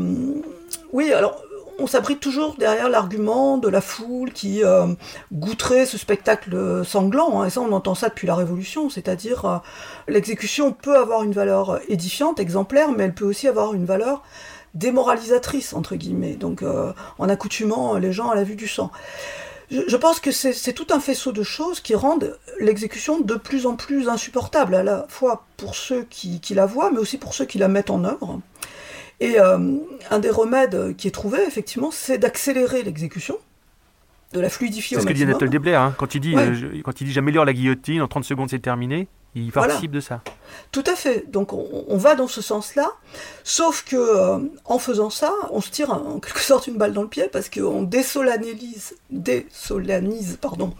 oui, 0.92 1.12
alors 1.12 1.42
on 1.78 1.86
s'abrite 1.86 2.20
toujours 2.20 2.54
derrière 2.58 2.88
l'argument 2.88 3.58
de 3.58 3.68
la 3.68 3.80
foule 3.80 4.32
qui 4.32 4.62
euh, 4.62 4.86
goûterait 5.32 5.86
ce 5.86 5.98
spectacle 5.98 6.84
sanglant, 6.84 7.40
hein, 7.42 7.46
et 7.46 7.50
ça 7.50 7.60
on 7.60 7.72
entend 7.72 7.94
ça 7.94 8.08
depuis 8.08 8.26
la 8.26 8.34
Révolution, 8.34 8.90
c'est-à-dire 8.90 9.44
euh, 9.44 9.56
l'exécution 10.06 10.72
peut 10.72 10.96
avoir 10.96 11.22
une 11.22 11.32
valeur 11.32 11.80
édifiante, 11.88 12.40
exemplaire, 12.40 12.92
mais 12.92 13.04
elle 13.04 13.14
peut 13.14 13.24
aussi 13.24 13.48
avoir 13.48 13.74
une 13.74 13.84
valeur 13.84 14.22
démoralisatrice, 14.74 15.72
entre 15.74 15.96
guillemets, 15.96 16.34
donc 16.34 16.62
euh, 16.62 16.92
en 17.18 17.28
accoutumant 17.28 17.96
les 17.98 18.12
gens 18.12 18.30
à 18.30 18.34
la 18.34 18.44
vue 18.44 18.56
du 18.56 18.68
sang. 18.68 18.90
Je, 19.70 19.96
pense 19.96 20.20
que 20.20 20.30
c'est 20.32 20.74
tout 20.74 20.88
un 20.90 21.00
faisceau 21.00 21.32
de 21.32 21.42
choses 21.42 21.80
qui 21.80 21.94
rendent 21.94 22.38
l'exécution 22.60 23.20
de 23.20 23.34
plus 23.36 23.64
en 23.64 23.74
plus 23.74 24.06
insupportable, 24.10 24.74
à 24.74 24.82
la 24.82 25.06
fois 25.08 25.46
pour 25.56 25.76
ceux 25.76 26.02
qui, 26.10 26.40
la 26.50 26.66
voient, 26.66 26.90
mais 26.90 26.98
aussi 26.98 27.16
pour 27.16 27.32
ceux 27.32 27.46
qui 27.46 27.56
la 27.56 27.68
mettent 27.68 27.88
en 27.88 28.04
œuvre. 28.04 28.40
Et 29.22 29.38
euh, 29.38 29.76
un 30.10 30.18
des 30.18 30.30
remèdes 30.30 30.96
qui 30.96 31.06
est 31.06 31.12
trouvé, 31.12 31.38
effectivement, 31.46 31.92
c'est 31.92 32.18
d'accélérer 32.18 32.82
l'exécution, 32.82 33.38
de 34.32 34.40
la 34.40 34.48
fluidifier. 34.48 34.96
C'est 34.96 35.04
ce 35.04 35.06
que 35.06 35.12
dit 35.12 35.24
Nathalie 35.24 35.48
Debler, 35.48 35.76
hein, 35.76 35.94
quand 35.96 36.16
il 36.16 36.20
dit, 36.20 36.34
euh, 36.36 36.82
quand 36.84 37.00
il 37.00 37.06
dit 37.06 37.12
j'améliore 37.12 37.44
la 37.44 37.52
guillotine, 37.52 38.02
en 38.02 38.08
30 38.08 38.24
secondes 38.24 38.50
c'est 38.50 38.58
terminé. 38.58 39.06
Il 39.36 39.52
participe 39.52 39.92
de 39.92 40.00
ça. 40.00 40.22
Tout 40.72 40.82
à 40.86 40.94
fait. 40.94 41.30
Donc 41.30 41.52
on, 41.54 41.96
va 41.96 42.16
dans 42.16 42.26
ce 42.26 42.42
sens-là, 42.42 42.90
sauf 43.44 43.82
que 43.82 43.96
euh, 43.96 44.38
en 44.66 44.78
faisant 44.78 45.08
ça, 45.08 45.32
on 45.50 45.62
se 45.62 45.70
tire 45.70 45.90
en 45.90 46.18
quelque 46.18 46.40
sorte 46.40 46.66
une 46.66 46.76
balle 46.76 46.92
dans 46.92 47.02
le 47.02 47.08
pied 47.08 47.28
parce 47.32 47.48
qu'on 47.48 47.82
désolanise, 47.82 48.94
désolanise 49.10 50.36
pardon, 50.38 50.74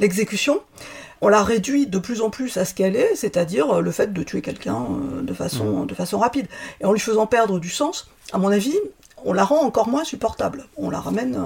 l'exécution. 0.00 0.62
On 1.22 1.28
la 1.28 1.42
réduit 1.42 1.86
de 1.86 1.98
plus 1.98 2.20
en 2.20 2.28
plus 2.28 2.56
à 2.58 2.64
ce 2.64 2.74
qu'elle 2.74 2.96
est, 2.96 3.14
c'est-à-dire 3.14 3.70
euh, 3.70 3.80
le 3.80 3.90
fait 3.90 4.12
de 4.12 4.22
tuer 4.22 4.42
quelqu'un 4.42 4.76
euh, 4.76 5.22
de 5.22 5.32
façon, 5.32 5.84
mmh. 5.84 5.86
de 5.86 5.94
façon 5.94 6.18
rapide. 6.18 6.46
Et 6.80 6.84
en 6.84 6.92
lui 6.92 7.00
faisant 7.00 7.26
perdre 7.26 7.58
du 7.58 7.70
sens, 7.70 8.10
à 8.32 8.38
mon 8.38 8.48
avis, 8.48 8.76
on 9.24 9.32
la 9.32 9.44
rend 9.44 9.64
encore 9.64 9.88
moins 9.88 10.04
supportable. 10.04 10.66
On 10.76 10.90
la 10.90 11.00
ramène 11.00 11.38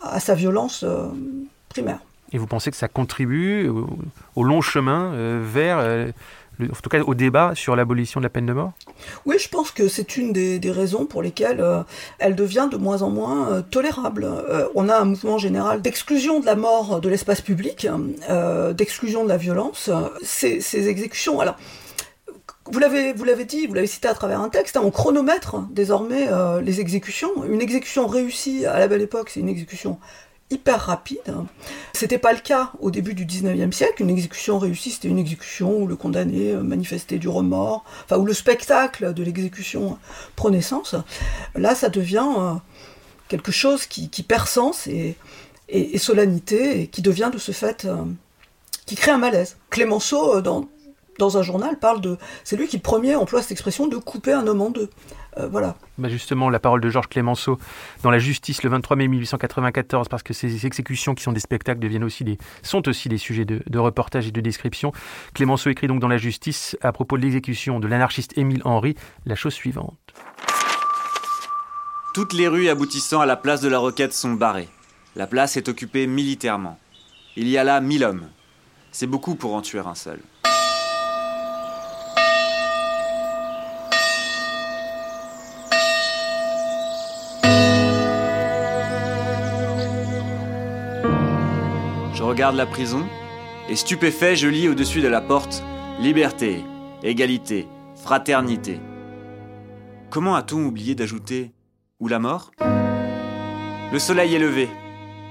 à 0.00 0.20
sa 0.20 0.34
violence 0.34 0.86
primaire. 1.68 1.98
Et 2.32 2.38
vous 2.38 2.46
pensez 2.46 2.70
que 2.70 2.76
ça 2.76 2.88
contribue 2.88 3.68
au, 4.36 4.42
long 4.42 4.60
chemin 4.60 5.12
euh, 5.12 5.42
vers, 5.44 6.12
euh, 6.62 6.68
en 6.70 6.80
tout 6.80 6.90
cas 6.90 7.00
au 7.00 7.14
débat 7.14 7.52
sur 7.54 7.76
l'abolition 7.76 8.20
de 8.20 8.24
la 8.24 8.30
peine 8.30 8.46
de 8.46 8.52
mort? 8.52 8.72
Oui, 9.26 9.36
je 9.38 9.48
pense 9.48 9.70
que 9.70 9.88
c'est 9.88 10.16
une 10.16 10.32
des, 10.32 10.70
raisons 10.70 11.06
pour 11.06 11.22
lesquelles 11.22 11.60
euh, 11.60 11.82
elle 12.18 12.34
devient 12.34 12.68
de 12.70 12.76
moins 12.76 13.02
en 13.02 13.10
moins 13.10 13.62
tolérable. 13.70 14.28
on 14.74 14.88
a 14.88 14.96
un 14.96 15.04
mouvement 15.04 15.38
général 15.38 15.82
d'exclusion 15.82 16.40
de 16.40 16.46
la 16.46 16.54
mort 16.54 17.00
de 17.00 17.08
l'espace 17.08 17.40
public, 17.40 17.88
d'exclusion 18.74 19.24
de 19.24 19.28
la 19.28 19.36
violence. 19.36 19.90
Ces, 20.22 20.88
exécutions, 20.88 21.40
alors 21.40 21.56
vous 22.66 22.78
l'avez, 22.78 23.12
vous 23.12 23.24
l'avez 23.24 23.44
dit, 23.44 23.66
vous 23.66 23.74
l'avez 23.74 23.88
cité 23.88 24.06
à 24.06 24.14
travers 24.14 24.40
un 24.40 24.48
texte, 24.48 24.76
hein, 24.76 24.82
on 24.84 24.90
chronomètre 24.90 25.56
désormais 25.70 26.28
les 26.62 26.80
exécutions. 26.80 27.44
Une 27.44 27.60
exécution 27.60 28.06
réussie 28.06 28.64
à 28.66 28.78
la 28.78 28.86
belle 28.86 29.02
époque, 29.02 29.30
c'est 29.30 29.40
une 29.40 29.48
exécution 29.48 29.98
hyper 30.50 30.80
rapide. 30.80 31.34
C'était 31.92 32.18
pas 32.18 32.32
le 32.32 32.40
cas 32.40 32.72
au 32.80 32.90
début 32.90 33.14
du 33.14 33.24
19e 33.24 33.72
siècle. 33.72 34.02
Une 34.02 34.10
exécution 34.10 34.58
réussie, 34.58 34.90
c'était 34.90 35.08
une 35.08 35.18
exécution 35.18 35.78
où 35.78 35.86
le 35.86 35.96
condamné 35.96 36.54
manifestait 36.54 37.18
du 37.18 37.28
remords, 37.28 37.84
enfin 38.04 38.16
où 38.16 38.24
le 38.24 38.34
spectacle 38.34 39.14
de 39.14 39.22
l'exécution 39.22 39.98
prenait 40.36 40.60
sens. 40.60 40.94
Là, 41.54 41.74
ça 41.74 41.88
devient 41.88 42.58
quelque 43.28 43.52
chose 43.52 43.86
qui, 43.86 44.08
perd 44.22 44.48
sens 44.48 44.86
et, 44.86 45.16
solennité 45.98 46.82
et 46.82 46.86
qui 46.88 47.00
devient 47.00 47.30
de 47.32 47.38
ce 47.38 47.52
fait, 47.52 47.86
qui 48.86 48.96
crée 48.96 49.12
un 49.12 49.18
malaise. 49.18 49.56
Clémenceau, 49.70 50.40
dans, 50.40 50.68
dans 51.18 51.38
un 51.38 51.42
journal, 51.42 51.78
parle 51.78 52.00
de. 52.00 52.18
C'est 52.42 52.56
lui 52.56 52.66
qui, 52.66 52.78
premier, 52.78 53.14
emploie 53.14 53.40
cette 53.42 53.52
expression 53.52 53.86
de 53.86 53.96
couper 53.96 54.32
un 54.32 54.46
homme 54.48 54.62
en 54.62 54.70
deux. 54.70 54.90
Euh, 55.38 55.48
voilà. 55.48 55.76
Bah 55.98 56.08
justement, 56.08 56.50
la 56.50 56.58
parole 56.58 56.80
de 56.80 56.90
Georges 56.90 57.08
Clémenceau 57.08 57.58
dans 58.02 58.10
La 58.10 58.18
Justice 58.18 58.62
le 58.62 58.70
23 58.70 58.96
mai 58.96 59.08
1894, 59.08 60.08
parce 60.08 60.22
que 60.22 60.32
ces 60.32 60.66
exécutions 60.66 61.14
qui 61.14 61.22
sont 61.22 61.32
des 61.32 61.40
spectacles 61.40 61.80
deviennent 61.80 62.04
aussi 62.04 62.24
des, 62.24 62.38
sont 62.62 62.88
aussi 62.88 63.08
des 63.08 63.18
sujets 63.18 63.44
de, 63.44 63.62
de 63.66 63.78
reportage 63.78 64.26
et 64.26 64.32
de 64.32 64.40
description. 64.40 64.92
Clémenceau 65.34 65.70
écrit 65.70 65.86
donc 65.86 66.00
dans 66.00 66.08
La 66.08 66.18
Justice, 66.18 66.76
à 66.82 66.92
propos 66.92 67.16
de 67.16 67.22
l'exécution 67.22 67.80
de 67.80 67.86
l'anarchiste 67.86 68.36
Émile 68.36 68.62
Henry, 68.64 68.96
la 69.24 69.36
chose 69.36 69.54
suivante. 69.54 69.96
Toutes 72.12 72.32
les 72.32 72.48
rues 72.48 72.68
aboutissant 72.68 73.20
à 73.20 73.26
la 73.26 73.36
place 73.36 73.60
de 73.60 73.68
la 73.68 73.78
Roquette 73.78 74.12
sont 74.12 74.32
barrées. 74.32 74.68
La 75.14 75.28
place 75.28 75.56
est 75.56 75.68
occupée 75.68 76.08
militairement. 76.08 76.78
Il 77.36 77.48
y 77.48 77.56
a 77.56 77.62
là 77.62 77.80
mille 77.80 78.02
hommes. 78.02 78.28
C'est 78.90 79.06
beaucoup 79.06 79.36
pour 79.36 79.54
en 79.54 79.62
tuer 79.62 79.78
un 79.78 79.94
seul. 79.94 80.18
Regarde 92.40 92.56
la 92.56 92.64
prison 92.64 93.06
et 93.68 93.76
stupéfait, 93.76 94.34
je 94.34 94.48
lis 94.48 94.66
au-dessus 94.66 95.02
de 95.02 95.08
la 95.08 95.20
porte 95.20 95.62
Liberté, 96.00 96.64
égalité, 97.02 97.68
fraternité. 97.96 98.80
Comment 100.08 100.34
a-t-on 100.36 100.64
oublié 100.64 100.94
d'ajouter 100.94 101.52
Ou 102.00 102.08
la 102.08 102.18
mort? 102.18 102.50
Le 103.92 103.98
soleil 103.98 104.34
est 104.34 104.38
levé. 104.38 104.70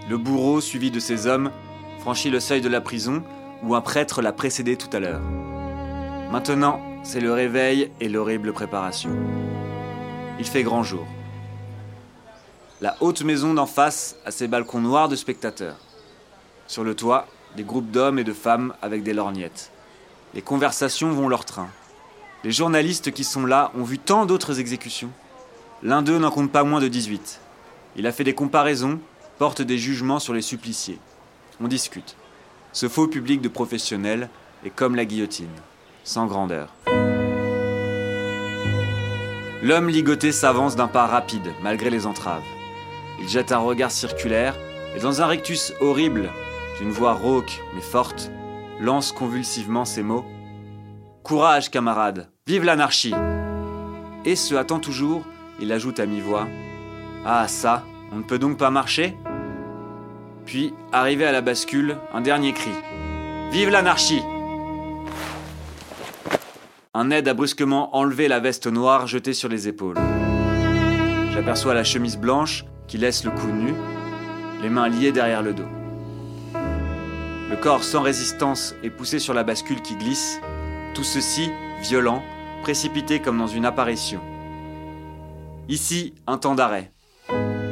Le 0.07 0.19
bourreau, 0.19 0.61
suivi 0.61 0.91
de 0.91 0.99
ses 0.99 1.25
hommes, 1.25 1.49
franchit 1.97 2.29
le 2.29 2.39
seuil 2.39 2.61
de 2.61 2.69
la 2.69 2.79
prison 2.79 3.23
où 3.63 3.73
un 3.73 3.81
prêtre 3.81 4.21
l'a 4.21 4.31
précédé 4.31 4.75
tout 4.75 4.95
à 4.95 4.99
l'heure. 4.99 5.23
Maintenant, 6.31 6.79
c'est 7.01 7.21
le 7.21 7.33
réveil 7.33 7.89
et 7.99 8.07
l'horrible 8.07 8.53
préparation. 8.53 9.09
Il 10.37 10.45
fait 10.45 10.61
grand 10.61 10.83
jour. 10.83 11.07
La 12.81 12.97
haute 12.99 13.23
maison 13.23 13.55
d'en 13.55 13.65
face 13.65 14.15
a 14.25 14.29
ses 14.29 14.47
balcons 14.47 14.81
noirs 14.81 15.09
de 15.09 15.15
spectateurs. 15.15 15.88
Sur 16.69 16.83
le 16.83 16.93
toit, 16.93 17.25
des 17.55 17.63
groupes 17.63 17.89
d'hommes 17.89 18.19
et 18.19 18.23
de 18.23 18.31
femmes 18.31 18.75
avec 18.83 19.01
des 19.01 19.15
lorgnettes. 19.15 19.71
Les 20.35 20.43
conversations 20.43 21.11
vont 21.11 21.27
leur 21.27 21.43
train. 21.43 21.67
Les 22.43 22.51
journalistes 22.51 23.11
qui 23.11 23.23
sont 23.23 23.47
là 23.47 23.71
ont 23.75 23.81
vu 23.81 23.97
tant 23.97 24.27
d'autres 24.27 24.59
exécutions. 24.59 25.09
L'un 25.81 26.03
d'eux 26.03 26.19
n'en 26.19 26.29
compte 26.29 26.51
pas 26.51 26.63
moins 26.63 26.79
de 26.79 26.87
18. 26.87 27.41
Il 27.95 28.05
a 28.05 28.11
fait 28.11 28.23
des 28.23 28.35
comparaisons, 28.35 28.99
porte 29.39 29.63
des 29.63 29.79
jugements 29.79 30.19
sur 30.19 30.35
les 30.35 30.43
suppliciés. 30.43 30.99
On 31.59 31.67
discute. 31.67 32.15
Ce 32.71 32.87
faux 32.87 33.07
public 33.07 33.41
de 33.41 33.49
professionnels 33.49 34.29
est 34.63 34.69
comme 34.69 34.95
la 34.95 35.05
guillotine, 35.05 35.49
sans 36.03 36.27
grandeur. 36.27 36.71
L'homme 39.63 39.89
ligoté 39.89 40.31
s'avance 40.31 40.75
d'un 40.75 40.87
pas 40.87 41.07
rapide, 41.07 41.51
malgré 41.63 41.89
les 41.89 42.05
entraves. 42.05 42.43
Il 43.19 43.27
jette 43.27 43.51
un 43.51 43.57
regard 43.57 43.89
circulaire, 43.89 44.55
et 44.95 44.99
dans 44.99 45.23
un 45.23 45.25
rictus 45.25 45.73
horrible, 45.81 46.29
d'une 46.79 46.91
voix 46.91 47.13
rauque 47.13 47.61
mais 47.75 47.81
forte, 47.81 48.31
lance 48.79 49.11
convulsivement 49.11 49.85
ces 49.85 50.01
mots. 50.01 50.25
Courage, 51.23 51.69
camarade, 51.69 52.29
vive 52.47 52.63
l'anarchie. 52.63 53.13
Et 54.25 54.35
se 54.35 54.55
hâtant 54.55 54.79
toujours, 54.79 55.23
il 55.59 55.71
ajoute 55.71 55.99
à 55.99 56.05
mi-voix. 56.05 56.47
Ah, 57.25 57.47
ça, 57.47 57.83
on 58.13 58.17
ne 58.17 58.23
peut 58.23 58.39
donc 58.39 58.57
pas 58.57 58.69
marcher? 58.69 59.17
Puis, 60.45 60.73
arrivé 60.91 61.25
à 61.25 61.31
la 61.31 61.41
bascule, 61.41 61.97
un 62.13 62.21
dernier 62.21 62.53
cri. 62.53 62.71
Vive 63.51 63.69
l'anarchie! 63.69 64.21
Un 66.93 67.11
aide 67.11 67.27
a 67.27 67.33
brusquement 67.33 67.95
enlevé 67.95 68.27
la 68.27 68.39
veste 68.39 68.67
noire 68.67 69.05
jetée 69.05 69.33
sur 69.33 69.49
les 69.49 69.67
épaules. 69.67 69.97
J'aperçois 71.33 71.73
la 71.73 71.83
chemise 71.83 72.17
blanche 72.17 72.65
qui 72.87 72.97
laisse 72.97 73.23
le 73.23 73.31
cou 73.31 73.47
nu, 73.47 73.73
les 74.61 74.69
mains 74.69 74.89
liées 74.89 75.11
derrière 75.11 75.43
le 75.43 75.53
dos. 75.53 75.67
Le 77.49 77.57
corps 77.57 77.83
sans 77.83 78.03
résistance 78.03 78.75
est 78.83 78.91
poussé 78.91 79.17
sur 79.17 79.33
la 79.33 79.43
bascule 79.43 79.81
qui 79.81 79.95
glisse, 79.95 80.39
tout 80.93 81.03
ceci 81.03 81.49
violent, 81.81 82.23
précipité 82.61 83.19
comme 83.19 83.39
dans 83.39 83.47
une 83.47 83.65
apparition. 83.65 84.21
Ici, 85.67 86.13
un 86.27 86.37
temps 86.37 86.53
d'arrêt. 86.53 86.91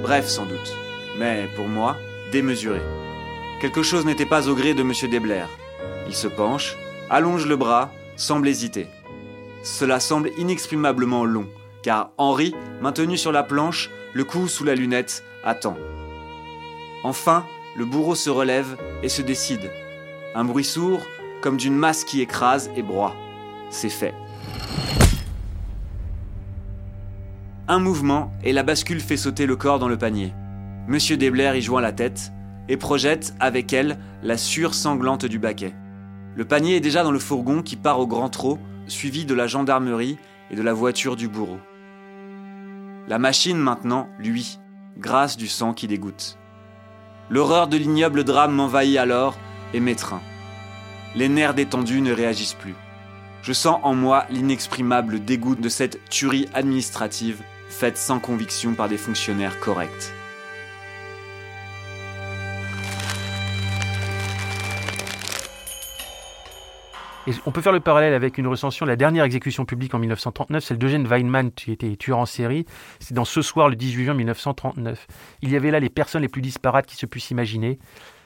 Bref 0.01 0.25
sans 0.25 0.47
doute, 0.47 0.75
mais 1.19 1.47
pour 1.55 1.67
moi, 1.67 1.95
démesuré. 2.31 2.81
Quelque 3.61 3.83
chose 3.83 4.03
n'était 4.03 4.25
pas 4.25 4.49
au 4.49 4.55
gré 4.55 4.73
de 4.73 4.81
M. 4.81 4.93
Desblair. 5.11 5.47
Il 6.07 6.15
se 6.15 6.27
penche, 6.27 6.75
allonge 7.11 7.45
le 7.45 7.55
bras, 7.55 7.91
semble 8.15 8.47
hésiter. 8.47 8.87
Cela 9.61 9.99
semble 9.99 10.31
inexprimablement 10.39 11.23
long, 11.23 11.47
car 11.83 12.09
Henri, 12.17 12.55
maintenu 12.81 13.15
sur 13.15 13.31
la 13.31 13.43
planche, 13.43 13.91
le 14.13 14.23
cou 14.23 14.47
sous 14.47 14.63
la 14.63 14.73
lunette, 14.73 15.23
attend. 15.43 15.77
Enfin, 17.03 17.45
le 17.77 17.85
bourreau 17.85 18.15
se 18.15 18.31
relève 18.31 18.75
et 19.03 19.09
se 19.09 19.21
décide. 19.21 19.71
Un 20.33 20.43
bruit 20.43 20.63
sourd, 20.63 21.01
comme 21.41 21.57
d'une 21.57 21.75
masse 21.75 22.03
qui 22.03 22.21
écrase 22.21 22.71
et 22.75 22.81
broie. 22.81 23.15
C'est 23.69 23.89
fait. 23.89 24.15
Un 27.67 27.79
mouvement 27.79 28.31
et 28.43 28.51
la 28.51 28.63
bascule 28.63 28.99
fait 28.99 29.17
sauter 29.17 29.45
le 29.45 29.55
corps 29.55 29.77
dans 29.77 29.89
le 29.89 29.97
panier. 29.97 30.33
Monsieur 30.87 31.17
Desblair 31.17 31.55
y 31.55 31.61
joint 31.61 31.81
la 31.81 31.91
tête 31.91 32.31
et 32.67 32.77
projette 32.77 33.35
avec 33.39 33.71
elle 33.73 33.99
la 34.23 34.37
sueur 34.37 34.73
sanglante 34.73 35.25
du 35.25 35.37
baquet. 35.37 35.75
Le 36.35 36.45
panier 36.45 36.77
est 36.77 36.81
déjà 36.81 37.03
dans 37.03 37.11
le 37.11 37.19
fourgon 37.19 37.61
qui 37.61 37.75
part 37.75 37.99
au 37.99 38.07
grand 38.07 38.29
trot, 38.29 38.57
suivi 38.87 39.25
de 39.25 39.35
la 39.35 39.47
gendarmerie 39.47 40.17
et 40.49 40.55
de 40.55 40.61
la 40.63 40.73
voiture 40.73 41.15
du 41.15 41.27
bourreau. 41.27 41.59
La 43.07 43.19
machine 43.19 43.57
maintenant, 43.57 44.07
lui, 44.17 44.59
grâce 44.97 45.37
du 45.37 45.47
sang 45.47 45.73
qui 45.73 45.87
dégoûte. 45.87 46.37
L'horreur 47.29 47.67
de 47.67 47.77
l'ignoble 47.77 48.23
drame 48.23 48.53
m'envahit 48.53 48.97
alors 48.97 49.35
et 49.73 49.79
m'étreint. 49.79 50.21
Les 51.15 51.29
nerfs 51.29 51.53
détendus 51.53 52.01
ne 52.01 52.13
réagissent 52.13 52.53
plus. 52.53 52.75
Je 53.41 53.53
sens 53.53 53.79
en 53.83 53.95
moi 53.95 54.25
l'inexprimable 54.29 55.23
dégoût 55.23 55.55
de 55.55 55.69
cette 55.69 56.03
tuerie 56.09 56.47
administrative 56.53 57.41
faite 57.69 57.97
sans 57.97 58.19
conviction 58.19 58.73
par 58.73 58.87
des 58.89 58.97
fonctionnaires 58.97 59.59
corrects. 59.59 60.13
On 67.45 67.51
peut 67.51 67.61
faire 67.61 67.73
le 67.73 67.79
parallèle 67.79 68.13
avec 68.13 68.37
une 68.37 68.47
recension 68.47 68.85
de 68.85 68.91
la 68.91 68.95
dernière 68.95 69.25
exécution 69.25 69.65
publique 69.65 69.93
en 69.93 69.99
1939, 69.99 70.63
celle 70.63 70.77
d'Eugène 70.77 71.05
Weinmann, 71.05 71.51
qui 71.51 71.71
était 71.71 71.95
tueur 71.95 72.19
en 72.19 72.25
série. 72.25 72.65
C'est 72.99 73.13
dans 73.13 73.25
Ce 73.25 73.41
soir, 73.41 73.69
le 73.69 73.75
18 73.75 74.05
juin 74.05 74.13
1939. 74.13 75.07
Il 75.41 75.51
y 75.51 75.55
avait 75.55 75.71
là 75.71 75.79
les 75.79 75.89
personnes 75.89 76.21
les 76.21 76.29
plus 76.29 76.41
disparates 76.41 76.85
qui 76.85 76.95
se 76.95 77.05
puissent 77.05 77.31
imaginer. 77.31 77.79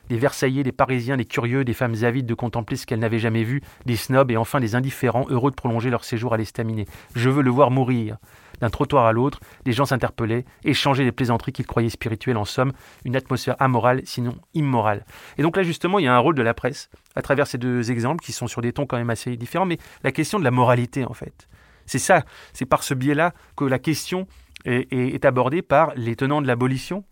Des 0.10 0.18
Versaillais, 0.18 0.64
des 0.64 0.72
Parisiens, 0.72 1.18
des 1.18 1.26
curieux, 1.26 1.64
des 1.64 1.74
femmes 1.74 1.96
avides 2.04 2.26
de 2.26 2.34
contempler 2.34 2.76
ce 2.76 2.86
qu'elles 2.86 3.00
n'avaient 3.00 3.20
jamais 3.20 3.44
vu, 3.44 3.62
des 3.86 3.96
snobs 3.96 4.30
et 4.30 4.38
enfin 4.38 4.60
des 4.60 4.76
indifférents 4.76 5.26
heureux 5.30 5.52
de 5.52 5.56
prolonger 5.56 5.90
leur 5.90 6.04
séjour 6.04 6.34
à 6.34 6.38
l'estaminet. 6.38 6.86
Je 7.16 7.30
veux 7.30 7.44
le 7.44 7.52
voir 7.52 7.72
mourir. 7.72 8.18
D'un 8.62 8.70
trottoir 8.70 9.06
à 9.06 9.12
l'autre, 9.12 9.40
des 9.66 9.74
gens 9.74 9.86
s'interpellaient, 9.86 10.46
échangeaient 10.64 11.04
des 11.04 11.12
plaisanteries 11.12 11.52
qu'ils 11.52 11.66
croyaient 11.66 11.90
spirituelles, 11.90 12.38
en 12.38 12.46
somme, 12.46 12.72
une 13.06 13.16
atmosphère 13.16 13.56
amorale, 13.60 14.02
sinon 14.06 14.36
immorale. 14.54 15.06
Et 15.38 15.42
donc 15.42 15.58
là, 15.58 15.64
justement, 15.64 16.00
il 16.00 16.06
y 16.06 16.08
a 16.08 16.16
un 16.16 16.20
rôle 16.20 16.36
de 16.36 16.44
la 16.44 16.54
presse, 16.54 16.90
à 17.16 17.22
travers 17.22 17.48
ces 17.48 17.58
deux 17.58 17.92
exemples, 17.92 18.24
qui 18.24 18.32
sont 18.32 18.48
sur 18.48 18.62
des 18.62 18.72
tons 18.72 18.86
quand 18.86 18.98
même 18.98 19.10
assez 19.10 19.36
différents, 19.36 19.66
mais 19.66 19.80
la 20.04 20.12
question 20.12 20.40
de 20.40 20.44
la 20.44 20.52
moralité, 20.52 21.06
en 21.06 21.14
fait. 21.14 21.48
C'est 21.86 22.00
ça, 22.00 22.24
c'est 22.54 22.66
par 22.66 22.84
ce 22.84 22.94
biais-là 22.94 23.34
que 23.58 23.66
la 23.66 23.80
question 23.80 24.28
est 24.66 25.26
abordée 25.26 25.64
par 25.64 25.92
les 25.96 26.16
tenants 26.16 26.42
de 26.42 26.48
l'abolition, 26.48 27.04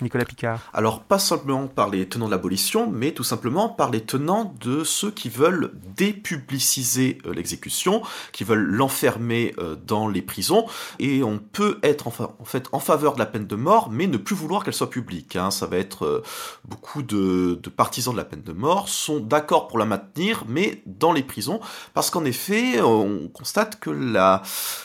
Nicolas 0.00 0.24
Picard 0.24 0.60
Alors, 0.72 1.02
pas 1.02 1.18
simplement 1.18 1.68
par 1.68 1.88
les 1.88 2.08
tenants 2.08 2.26
de 2.26 2.30
l'abolition, 2.30 2.90
mais 2.90 3.12
tout 3.12 3.22
simplement 3.22 3.68
par 3.68 3.90
les 3.90 4.00
tenants 4.00 4.54
de 4.60 4.82
ceux 4.82 5.10
qui 5.10 5.28
veulent 5.28 5.72
dépubliciser 5.96 7.18
euh, 7.26 7.32
l'exécution, 7.32 8.02
qui 8.32 8.42
veulent 8.42 8.64
l'enfermer 8.64 9.54
euh, 9.58 9.76
dans 9.86 10.08
les 10.08 10.22
prisons. 10.22 10.66
Et 10.98 11.22
on 11.22 11.38
peut 11.38 11.78
être 11.82 12.08
en, 12.08 12.44
fait 12.44 12.66
en 12.72 12.80
faveur 12.80 13.14
de 13.14 13.20
la 13.20 13.26
peine 13.26 13.46
de 13.46 13.54
mort, 13.54 13.88
mais 13.90 14.06
ne 14.06 14.16
plus 14.16 14.34
vouloir 14.34 14.64
qu'elle 14.64 14.74
soit 14.74 14.90
publique. 14.90 15.36
Hein. 15.36 15.52
Ça 15.52 15.66
va 15.66 15.76
être 15.76 16.04
euh, 16.04 16.22
beaucoup 16.64 17.02
de, 17.02 17.60
partisans 17.76 18.12
de 18.12 18.18
la 18.18 18.24
peine 18.24 18.42
de 18.42 18.52
mort 18.52 18.88
sont 18.88 19.20
d'accord 19.20 19.68
pour 19.68 19.78
la 19.78 19.84
maintenir, 19.84 20.44
mais 20.48 20.82
dans 20.86 21.12
les 21.12 21.22
prisons, 21.22 21.60
parce 21.92 22.10
qu'en 22.10 22.24
effet, 22.24 22.80
on 22.80 23.28
constate 23.28 23.78
que 23.78 23.90
la, 23.90 24.42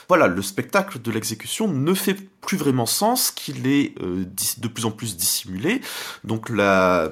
voilà, 0.07 0.27
le 0.27 0.41
spectacle 0.41 1.01
de 1.01 1.11
l'exécution 1.11 1.67
ne 1.67 1.93
fait 1.93 2.15
plus 2.41 2.57
vraiment 2.57 2.85
sens, 2.85 3.31
qu'il 3.31 3.67
est 3.67 3.95
de 3.99 4.67
plus 4.67 4.85
en 4.85 4.91
plus 4.91 5.08
plus 5.09 5.17
dissimulé. 5.17 5.81
Donc 6.23 6.49
la, 6.49 7.09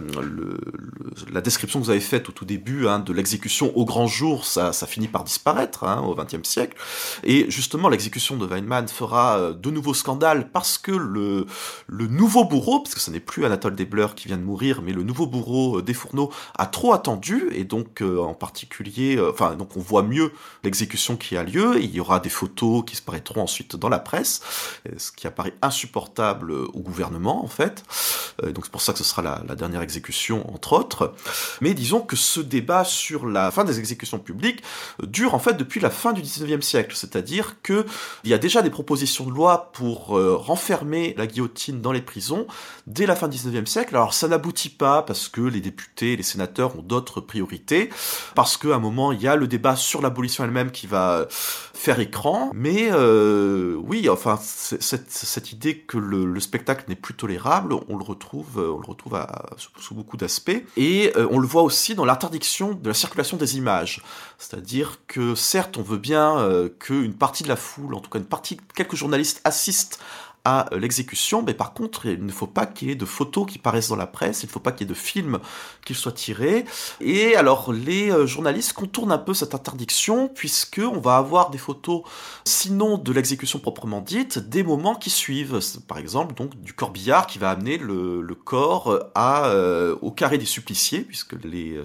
description 1.44 1.80
que 1.80 1.86
vous 1.86 1.92
avez 1.92 2.00
faite 2.00 2.30
au 2.30 2.32
tout 2.32 2.46
début 2.46 2.88
hein, 2.88 3.00
de 3.00 3.14
l'exécution 3.14 3.76
au 3.78 3.86
grand 3.86 4.08
jour, 4.08 4.46
ça, 4.46 4.72
finit 4.88 5.08
par 5.08 5.24
disparaître 5.24 5.84
hein, 5.84 6.02
au 6.02 6.16
XXe 6.16 6.48
siècle. 6.48 6.78
Et 7.24 7.50
justement, 7.50 7.90
l'exécution 7.90 8.38
de 8.38 8.46
Weinmann 8.46 8.88
fera 8.88 9.38
euh, 9.38 9.54
de 9.54 9.70
nouveaux 9.72 9.94
scandales 9.94 10.50
parce 10.52 10.78
que 10.78 10.92
le, 10.92 11.46
le 11.88 12.08
nouveau 12.08 12.46
bourreau, 12.46 12.80
parce 12.80 12.96
que 12.96 13.02
ce 13.02 13.12
n'est 13.12 13.20
plus 13.20 13.46
Anatole 13.46 13.76
Desbleurs 13.76 14.16
qui 14.16 14.28
vient 14.28 14.38
de 14.38 14.44
mourir, 14.44 14.82
mais 14.82 14.94
le 14.94 15.04
nouveau 15.04 15.28
bourreau 15.28 15.80
euh, 15.80 15.82
des 15.82 15.94
fourneaux 15.94 16.32
a 16.58 16.66
trop 16.66 16.94
attendu, 16.94 17.50
et 17.52 17.64
donc 17.64 18.02
euh, 18.02 18.20
en 18.20 18.34
particulier, 18.34 19.20
enfin 19.30 19.56
donc 19.56 19.76
on 19.78 19.82
voit 19.82 20.04
mieux 20.04 20.32
l'exécution 20.64 21.18
qui 21.18 21.38
a 21.38 21.44
lieu, 21.44 21.80
il 21.82 21.92
y 21.92 22.00
aura 22.00 22.20
des 22.20 22.30
photos 22.30 22.84
qui 22.86 22.96
se 22.96 23.02
paraîtront 23.02 23.42
ensuite 23.42 23.76
dans 23.76 23.90
la 23.90 24.00
presse, 24.00 24.42
ce 24.98 25.12
qui 25.12 25.28
apparaît 25.28 25.54
insupportable 25.62 26.52
au 26.52 26.80
gouvernement 26.80 27.44
en 27.44 27.48
fait. 27.48 27.77
Donc 28.44 28.66
c'est 28.66 28.72
pour 28.72 28.82
ça 28.82 28.94
que 28.94 29.00
ce 29.00 29.04
sera 29.04 29.22
la, 29.22 29.56
dernière 29.56 29.82
exécution 29.82 30.54
entre 30.54 30.74
autres. 30.74 31.14
Mais 31.62 31.74
disons 31.74 32.02
que 32.02 32.16
ce 32.16 32.40
débat 32.40 32.84
sur 32.84 33.26
la 33.26 33.52
fin 33.52 33.64
des 33.64 33.80
exécutions 33.80 34.20
publiques 34.20 34.64
dure 35.02 35.34
en 35.34 35.40
fait 35.40 35.54
depuis 35.54 35.80
la 35.80 35.90
fin 35.90 36.14
du 36.14 36.22
19e 36.22 36.62
siècle, 36.62 36.96
c'est-à-dire 36.96 37.56
que 37.64 37.86
il 38.24 38.30
y 38.30 38.34
a 38.34 38.38
déjà 38.38 38.62
des 38.62 38.70
propositions 38.70 39.26
de 39.26 39.32
loi 39.32 39.72
pour 39.74 40.18
euh, 40.18 40.36
renfermer 40.36 41.16
la 41.18 41.28
guillotine 41.28 41.82
dans 41.82 41.92
les 41.92 42.02
prisons 42.02 42.48
dès 42.86 43.06
la 43.06 43.16
fin 43.16 43.28
du 43.28 43.38
19e 43.38 43.66
siècle. 43.66 43.96
Alors 43.96 44.14
ça 44.14 44.28
n'aboutit 44.28 44.70
pas 44.70 45.02
parce 45.02 45.30
que 45.30 45.42
les 45.42 45.62
députés 45.62 46.16
les 46.16 46.24
sénateurs 46.24 46.78
ont 46.78 46.82
d'autres 46.82 47.22
priorités, 47.22 47.90
parce 48.36 48.58
qu'à 48.58 48.76
un 48.76 48.80
moment 48.80 49.12
il 49.12 49.22
y 49.22 49.28
a 49.28 49.36
le 49.36 49.48
débat 49.48 49.76
sur 49.76 50.02
l'abolition 50.02 50.44
elle-même 50.44 50.72
qui 50.72 50.88
va 50.88 51.28
faire 51.30 52.00
écran, 52.00 52.52
mais 52.54 52.90
euh, 52.92 53.76
oui, 53.84 54.10
enfin 54.10 54.40
cette, 54.42 55.52
idée 55.52 55.80
que 55.80 55.98
le 55.98 56.40
spectacle 56.40 56.86
n'est 56.88 56.96
plus 56.96 57.14
tolérable, 57.14 57.67
on 57.88 57.98
le 57.98 58.04
retrouve, 58.04 59.16
à, 59.16 59.46
sous, 59.80 59.94
beaucoup 59.94 60.18
d'aspects, 60.18 60.64
et 60.76 61.14
euh, 61.16 61.28
on 61.32 61.40
le 61.40 61.48
voit 61.48 61.64
aussi 61.64 61.96
dans 61.96 62.06
l'interdiction 62.06 62.74
de 62.74 62.88
la 62.88 62.94
circulation 62.94 63.38
des 63.38 63.58
images, 63.58 64.02
c'est-à-dire 64.38 65.00
que 65.08 65.36
certes 65.36 65.78
on 65.78 65.82
veut 65.82 65.98
bien 65.98 66.38
euh, 66.40 66.70
qu'une 66.70 67.14
partie 67.14 67.44
de 67.44 67.50
la 67.50 67.56
foule, 67.56 67.96
en 67.96 68.00
tout 68.00 68.10
cas 68.10 68.20
une 68.20 68.26
partie, 68.26 68.58
quelques 68.76 68.96
journalistes 68.96 69.42
assistent 69.44 70.00
euh, 70.48 70.80
l'exécution, 70.80 71.42
mais 71.42 71.54
par 71.54 71.74
contre, 71.74 72.06
il 72.06 72.26
ne 72.26 72.32
faut 72.32 72.48
pas 72.48 72.66
qu'il 72.66 72.90
y 72.90 72.92
ait 72.92 72.96
de 72.96 73.06
photos 73.06 73.46
qui 73.46 73.58
paraissent 73.60 73.90
dans 73.90 73.96
la 73.96 74.08
presse, 74.08 74.44
il 74.44 74.48
ne 74.48 74.52
faut 74.52 74.60
pas 74.60 74.72
qu'il 74.72 74.88
y 74.88 74.90
ait 74.90 74.94
de 74.94 74.98
films 74.98 75.40
qui 75.86 75.94
soient 75.94 76.12
tirés. 76.12 76.66
Et 77.02 77.36
alors, 77.36 77.74
les 77.74 78.12
euh, 78.12 78.26
journalistes 78.26 78.74
contournent 78.74 79.12
un 79.12 79.18
peu 79.18 79.34
cette 79.34 79.56
interdiction, 79.56 80.28
puisque 80.28 80.82
on 80.84 81.00
va 81.00 81.18
avoir 81.18 81.50
des 81.50 81.58
photos, 81.58 82.04
sinon 82.46 82.98
de 82.98 83.12
l'exécution 83.12 83.60
proprement 83.60 84.02
dite, 84.02 84.40
des 84.40 84.64
moments 84.64 84.96
qui 84.96 85.10
suivent. 85.10 85.60
Par 85.88 85.98
exemple, 85.98 86.36
donc, 86.36 86.60
du 86.62 86.74
corbillard 86.74 87.28
qui 87.28 87.40
va 87.40 87.50
amener 87.52 87.78
le, 87.78 88.24
corps 88.46 89.12
euh, 89.18 89.96
au 90.02 90.12
carré 90.12 90.38
des 90.38 90.46
suppliciés, 90.46 91.02
puisque 91.02 91.34
les 91.44 91.78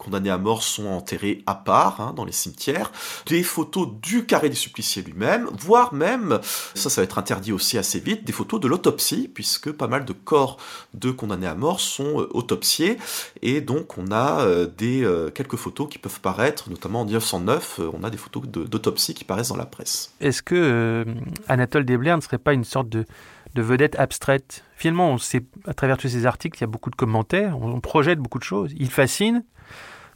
condamnés 0.00 0.30
à 0.30 0.38
mort 0.38 0.62
sont 0.62 0.86
enterrés 0.86 1.42
à 1.46 1.54
part 1.54 2.00
hein, 2.00 2.14
dans 2.16 2.24
les 2.24 2.32
cimetières, 2.32 2.90
des 3.26 3.42
photos 3.42 3.86
du 4.02 4.24
carré 4.24 4.48
des 4.48 4.56
suppliciés 4.56 5.02
lui-même, 5.02 5.48
voire 5.58 5.92
même, 5.92 6.40
ça 6.74 6.88
ça 6.88 7.02
va 7.02 7.04
être 7.04 7.18
interdit 7.18 7.52
aussi 7.52 7.76
assez 7.76 8.00
vite, 8.00 8.24
des 8.24 8.32
photos 8.32 8.60
de 8.60 8.66
l'autopsie, 8.66 9.30
puisque 9.32 9.70
pas 9.70 9.86
mal 9.86 10.04
de 10.06 10.12
corps 10.12 10.56
de 10.94 11.10
condamnés 11.10 11.46
à 11.46 11.54
mort 11.54 11.80
sont 11.80 12.20
euh, 12.20 12.28
autopsiés, 12.30 12.96
et 13.42 13.60
donc 13.60 13.98
on 13.98 14.10
a 14.10 14.40
euh, 14.40 14.66
des 14.66 15.04
euh, 15.04 15.30
quelques 15.30 15.56
photos 15.56 15.88
qui 15.88 15.98
peuvent 15.98 16.20
paraître, 16.20 16.70
notamment 16.70 17.02
en 17.02 17.04
1909, 17.04 17.80
on 17.92 18.02
a 18.02 18.10
des 18.10 18.16
photos 18.16 18.44
d'autopsie 18.44 19.12
qui 19.12 19.24
paraissent 19.24 19.48
dans 19.48 19.56
la 19.56 19.66
presse. 19.66 20.14
Est-ce 20.20 20.42
que 20.42 21.04
Anatole 21.46 21.84
Desbler 21.84 22.16
ne 22.16 22.20
serait 22.22 22.38
pas 22.38 22.54
une 22.54 22.64
sorte 22.64 22.88
de 22.88 23.04
de 23.54 23.62
vedette 23.62 23.98
abstraite? 23.98 24.64
Finalement, 24.76 25.10
on 25.10 25.18
sait, 25.18 25.42
à 25.66 25.74
travers 25.74 25.98
tous 25.98 26.08
ces 26.08 26.26
articles, 26.26 26.58
il 26.58 26.60
y 26.60 26.64
a 26.64 26.68
beaucoup 26.68 26.90
de 26.90 26.96
commentaires, 26.96 27.58
on 27.60 27.80
projette 27.80 28.18
beaucoup 28.18 28.38
de 28.38 28.44
choses. 28.44 28.72
Il 28.76 28.90
fascine, 28.90 29.44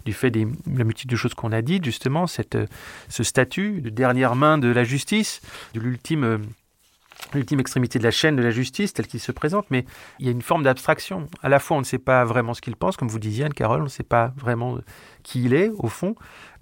du 0.05 0.13
fait 0.13 0.31
de 0.31 0.47
la 0.67 0.85
multitude 0.85 1.11
de 1.11 1.17
choses 1.17 1.35
qu'on 1.35 1.53
a 1.53 1.63
dites, 1.63 1.85
justement, 1.85 2.27
cette, 2.27 2.59
ce 3.09 3.23
statut 3.23 3.81
de 3.81 3.91
dernière 3.91 4.35
main 4.35 4.59
de 4.59 4.69
la 4.69 4.85
justice, 4.85 5.41
de 5.75 5.81
l'ultime 5.81 6.41
l'ultime 7.33 7.61
extrémité 7.61 7.99
de 7.99 8.05
la 8.05 8.11
chaîne 8.11 8.37
de 8.37 8.43
la 8.43 8.51
justice 8.51 8.93
tel 8.93 9.07
qu'il 9.07 9.21
se 9.21 9.33
présente, 9.33 9.67
mais 9.71 9.85
il 10.19 10.27
y 10.27 10.29
a 10.29 10.33
une 10.33 10.43
forme 10.43 10.63
d'abstraction. 10.63 11.29
À 11.43 11.49
la 11.49 11.59
fois, 11.59 11.77
on 11.77 11.81
ne 11.81 11.85
sait 11.85 11.99
pas 11.99 12.25
vraiment 12.25 12.55
ce 12.55 12.61
qu'il 12.61 12.77
pense, 12.77 12.97
comme 12.97 13.09
vous 13.09 13.19
disiez, 13.19 13.45
Anne-Carole, 13.45 13.81
on 13.81 13.85
ne 13.85 13.89
sait 13.89 14.03
pas 14.03 14.33
vraiment 14.37 14.79
qui 15.23 15.45
il 15.45 15.55
est, 15.55 15.71
au 15.79 15.89
fond, 15.89 16.17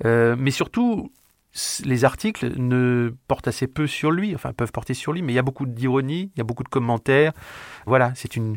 euh, 0.04 0.36
mais 0.38 0.50
surtout, 0.50 1.10
les 1.84 2.04
articles 2.04 2.52
ne 2.58 3.14
portent 3.28 3.48
assez 3.48 3.66
peu 3.66 3.86
sur 3.86 4.10
lui, 4.10 4.34
enfin 4.34 4.52
peuvent 4.52 4.72
porter 4.72 4.94
sur 4.94 5.12
lui, 5.12 5.22
mais 5.22 5.32
il 5.32 5.36
y 5.36 5.38
a 5.38 5.42
beaucoup 5.42 5.66
d'ironie, 5.66 6.30
il 6.34 6.38
y 6.38 6.40
a 6.40 6.44
beaucoup 6.44 6.64
de 6.64 6.68
commentaires. 6.68 7.32
Voilà, 7.86 8.12
c'est 8.14 8.36
une, 8.36 8.56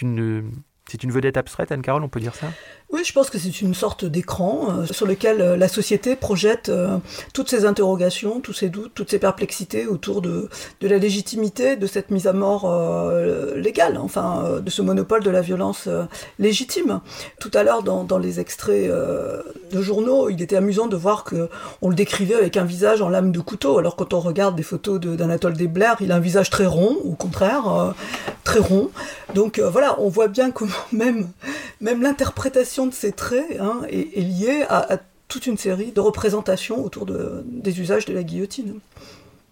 une, 0.00 0.50
c'est 0.88 1.04
une 1.04 1.12
vedette 1.12 1.36
abstraite, 1.36 1.70
Anne-Carole, 1.70 2.02
on 2.02 2.08
peut 2.08 2.20
dire 2.20 2.34
ça? 2.34 2.52
Oui, 2.92 3.00
je 3.04 3.12
pense 3.14 3.30
que 3.30 3.38
c'est 3.38 3.62
une 3.62 3.72
sorte 3.72 4.04
d'écran 4.04 4.68
euh, 4.68 4.86
sur 4.86 5.06
lequel 5.06 5.40
euh, 5.40 5.56
la 5.56 5.66
société 5.66 6.14
projette 6.14 6.68
euh, 6.68 6.98
toutes 7.32 7.48
ses 7.48 7.64
interrogations, 7.64 8.40
tous 8.40 8.52
ses 8.52 8.68
doutes, 8.68 8.92
toutes 8.94 9.10
ses 9.10 9.18
perplexités 9.18 9.86
autour 9.86 10.20
de, 10.20 10.50
de 10.82 10.88
la 10.88 10.98
légitimité 10.98 11.76
de 11.76 11.86
cette 11.86 12.10
mise 12.10 12.26
à 12.26 12.34
mort 12.34 12.70
légale, 13.56 13.98
enfin 13.98 14.60
de 14.60 14.70
ce 14.70 14.82
monopole 14.82 15.22
de 15.22 15.30
la 15.30 15.40
violence 15.40 15.88
légitime. 16.38 17.00
Tout 17.40 17.50
à 17.54 17.62
l'heure, 17.62 17.82
dans, 17.82 18.18
les 18.18 18.40
extraits 18.40 18.90
de 18.90 19.82
journaux, 19.82 20.28
il 20.28 20.42
était 20.42 20.56
amusant 20.56 20.86
de 20.86 20.96
voir 20.96 21.24
que 21.24 21.48
on 21.80 21.88
le 21.88 21.94
décrivait 21.94 22.34
avec 22.34 22.56
un 22.56 22.64
visage 22.64 23.00
en 23.00 23.08
lame 23.08 23.32
de 23.32 23.40
couteau, 23.40 23.78
alors 23.78 23.96
quand 23.96 24.12
on 24.12 24.20
regarde 24.20 24.56
des 24.56 24.62
photos 24.62 25.00
d'Anatole 25.00 25.54
Desblair, 25.54 25.96
il 26.00 26.12
a 26.12 26.16
un 26.16 26.20
visage 26.20 26.50
très 26.50 26.66
rond, 26.66 26.98
au 27.04 27.14
contraire, 27.14 27.94
très 28.44 28.60
rond. 28.60 28.90
Donc 29.34 29.60
voilà, 29.60 29.96
on 29.98 30.08
voit 30.08 30.28
bien 30.28 30.50
comment 30.50 30.72
même, 30.92 31.28
même 31.80 32.02
l'interprétation 32.02 32.81
de 32.86 32.94
ces 32.94 33.12
traits 33.12 33.58
hein, 33.60 33.82
est, 33.88 34.20
liée 34.20 34.64
à, 34.68 34.98
toute 35.28 35.46
une 35.46 35.56
série 35.56 35.92
de 35.92 36.00
représentations 36.00 36.84
autour 36.84 37.06
de, 37.06 37.42
des 37.46 37.80
usages 37.80 38.04
de 38.04 38.12
la 38.12 38.22
guillotine. 38.22 38.80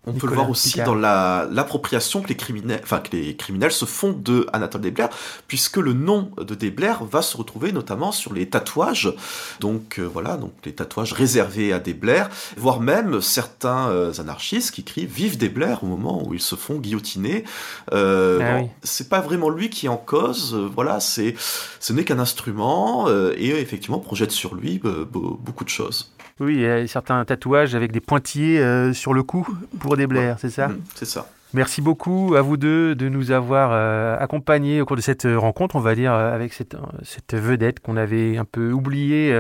On 0.07 0.15
peut 0.15 0.29
le 0.29 0.35
voir 0.35 0.49
aussi 0.49 0.81
dans 0.81 0.95
l'appropriation 0.95 2.23
que 2.23 2.29
les 2.29 2.37
criminels, 2.37 2.81
enfin 2.83 3.01
que 3.01 3.15
les 3.15 3.37
criminels 3.37 3.71
se 3.71 3.85
font 3.85 4.13
de 4.13 4.47
Anatole 4.51 4.81
Desblair, 4.81 5.11
puisque 5.47 5.77
le 5.77 5.93
nom 5.93 6.31
de 6.39 6.55
Desblair 6.55 7.05
va 7.05 7.21
se 7.21 7.37
retrouver 7.37 7.71
notamment 7.71 8.11
sur 8.11 8.33
les 8.33 8.49
tatouages, 8.49 9.13
donc 9.61 9.99
euh, 9.99 10.05
voilà, 10.05 10.39
donc 10.39 10.53
les 10.65 10.73
tatouages 10.73 11.13
réservés 11.13 11.75
à 11.75 11.81
Desblair, 11.81 12.31
voire 12.57 12.81
même 12.81 13.21
certains 13.21 13.91
euh, 13.91 14.13
anarchistes 14.19 14.71
qui 14.71 14.85
crient 14.85 15.05
"Vive 15.05 15.37
Desblair" 15.37 15.85
au 15.85 15.87
moment 15.87 16.27
où 16.27 16.33
ils 16.33 16.41
se 16.41 16.55
font 16.55 16.77
guillotiner. 16.77 17.45
Euh, 17.93 18.63
ah 18.63 18.67
C'est 18.83 19.11
pas 19.11 19.21
vraiment 19.21 19.51
lui 19.51 19.69
qui 19.69 19.85
est 19.85 19.91
en 19.91 19.99
cause, 19.99 20.55
euh, 20.55 20.67
voilà, 20.75 21.01
c'est 21.01 21.35
ce 21.79 21.93
n'est 21.93 22.05
qu'un 22.05 22.19
instrument 22.19 23.09
et 23.11 23.49
effectivement 23.51 23.99
projette 23.99 24.31
sur 24.31 24.55
lui 24.55 24.81
beaucoup 24.81 25.65
de 25.65 25.69
choses. 25.69 26.11
Oui, 26.41 26.55
il 26.55 26.61
y 26.61 26.67
a 26.67 26.87
certains 26.87 27.23
tatouages 27.25 27.75
avec 27.75 27.93
des 27.93 28.01
pointillés 28.01 28.61
euh, 28.61 28.95
sur 28.95 29.13
le 29.13 29.23
cou 29.23 29.47
pour 29.79 29.97
des 29.97 30.07
blaires, 30.07 30.37
c'est 30.41 30.51
ça? 30.51 30.69
Mmh, 30.69 30.81
C'est 30.95 31.05
ça. 31.05 31.29
Merci 31.53 31.83
beaucoup 31.83 32.35
à 32.37 32.43
vous 32.43 32.57
deux 32.57 32.95
de 32.95 33.09
nous 33.09 33.33
avoir 33.33 33.71
euh, 33.73 34.17
accompagnés 34.19 34.81
au 34.81 34.87
cours 34.87 34.97
de 34.97 35.03
cette 35.03 35.27
euh, 35.27 35.37
rencontre, 35.37 35.77
on 35.77 35.81
va 35.81 35.95
dire, 35.95 36.13
avec 36.13 36.53
cette, 36.53 36.77
cette 37.03 37.35
vedette 37.35 37.81
qu'on 37.81 37.97
avait 37.97 38.39
un 38.39 38.45
peu 38.45 38.73
oubliée, 38.73 39.39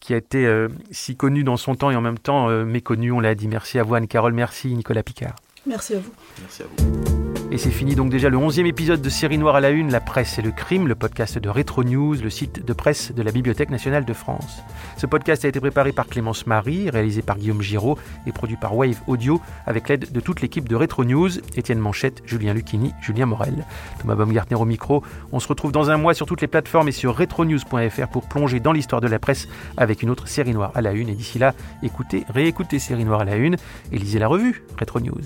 qui 0.00 0.14
a 0.14 0.16
été 0.16 0.66
si 0.90 1.16
connue 1.16 1.44
dans 1.44 1.56
son 1.56 1.74
temps 1.76 1.90
et 1.90 1.96
en 1.96 2.00
même 2.00 2.18
temps 2.18 2.48
méconnue, 2.64 3.12
on 3.12 3.20
l'a 3.20 3.34
dit. 3.34 3.48
Merci 3.48 3.78
à 3.78 3.84
vous 3.84 3.94
Anne-Carole, 3.94 4.32
merci 4.32 4.74
Nicolas 4.74 5.02
Picard. 5.02 5.36
Merci 5.66 5.94
à 5.94 5.98
vous. 5.98 6.12
Merci 6.40 6.62
à 6.62 6.66
vous. 6.66 7.21
Et 7.52 7.58
c'est 7.58 7.70
fini 7.70 7.94
donc 7.94 8.08
déjà 8.08 8.30
le 8.30 8.38
11e 8.38 8.64
épisode 8.64 9.02
de 9.02 9.10
Série 9.10 9.36
Noire 9.36 9.56
à 9.56 9.60
la 9.60 9.68
Une, 9.68 9.92
la 9.92 10.00
presse 10.00 10.38
et 10.38 10.42
le 10.42 10.52
crime, 10.52 10.88
le 10.88 10.94
podcast 10.94 11.36
de 11.36 11.50
Retro 11.50 11.84
News, 11.84 12.14
le 12.14 12.30
site 12.30 12.64
de 12.64 12.72
presse 12.72 13.12
de 13.12 13.20
la 13.20 13.30
Bibliothèque 13.30 13.68
nationale 13.68 14.06
de 14.06 14.12
France. 14.14 14.62
Ce 14.96 15.04
podcast 15.04 15.44
a 15.44 15.48
été 15.48 15.60
préparé 15.60 15.92
par 15.92 16.06
Clémence 16.06 16.46
Marie, 16.46 16.88
réalisé 16.88 17.20
par 17.20 17.36
Guillaume 17.36 17.60
Giraud 17.60 17.98
et 18.26 18.32
produit 18.32 18.56
par 18.56 18.74
Wave 18.74 18.98
Audio 19.06 19.38
avec 19.66 19.90
l'aide 19.90 20.10
de 20.10 20.20
toute 20.20 20.40
l'équipe 20.40 20.66
de 20.66 20.74
Retro 20.74 21.04
News, 21.04 21.28
Étienne 21.54 21.78
Manchette, 21.78 22.22
Julien 22.24 22.54
Lucchini, 22.54 22.94
Julien 23.02 23.26
Morel, 23.26 23.66
Thomas 24.00 24.14
Baumgartner 24.14 24.56
au 24.56 24.64
micro. 24.64 25.02
On 25.30 25.38
se 25.38 25.48
retrouve 25.48 25.72
dans 25.72 25.90
un 25.90 25.98
mois 25.98 26.14
sur 26.14 26.24
toutes 26.24 26.40
les 26.40 26.48
plateformes 26.48 26.88
et 26.88 26.92
sur 26.92 27.14
retronews.fr 27.14 28.08
pour 28.10 28.26
plonger 28.30 28.60
dans 28.60 28.72
l'histoire 28.72 29.02
de 29.02 29.08
la 29.08 29.18
presse 29.18 29.46
avec 29.76 30.02
une 30.02 30.08
autre 30.08 30.26
Série 30.26 30.54
Noire 30.54 30.72
à 30.74 30.80
la 30.80 30.92
Une. 30.92 31.10
Et 31.10 31.14
d'ici 31.14 31.38
là, 31.38 31.52
écoutez, 31.82 32.24
réécoutez 32.30 32.78
Série 32.78 33.04
Noire 33.04 33.20
à 33.20 33.24
la 33.26 33.36
Une 33.36 33.56
et 33.92 33.98
lisez 33.98 34.18
la 34.18 34.28
revue 34.28 34.64
Retro 34.80 35.00
News. 35.00 35.20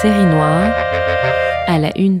Série 0.00 0.24
noire 0.26 0.70
à 1.66 1.78
la 1.78 1.90
une. 1.96 2.20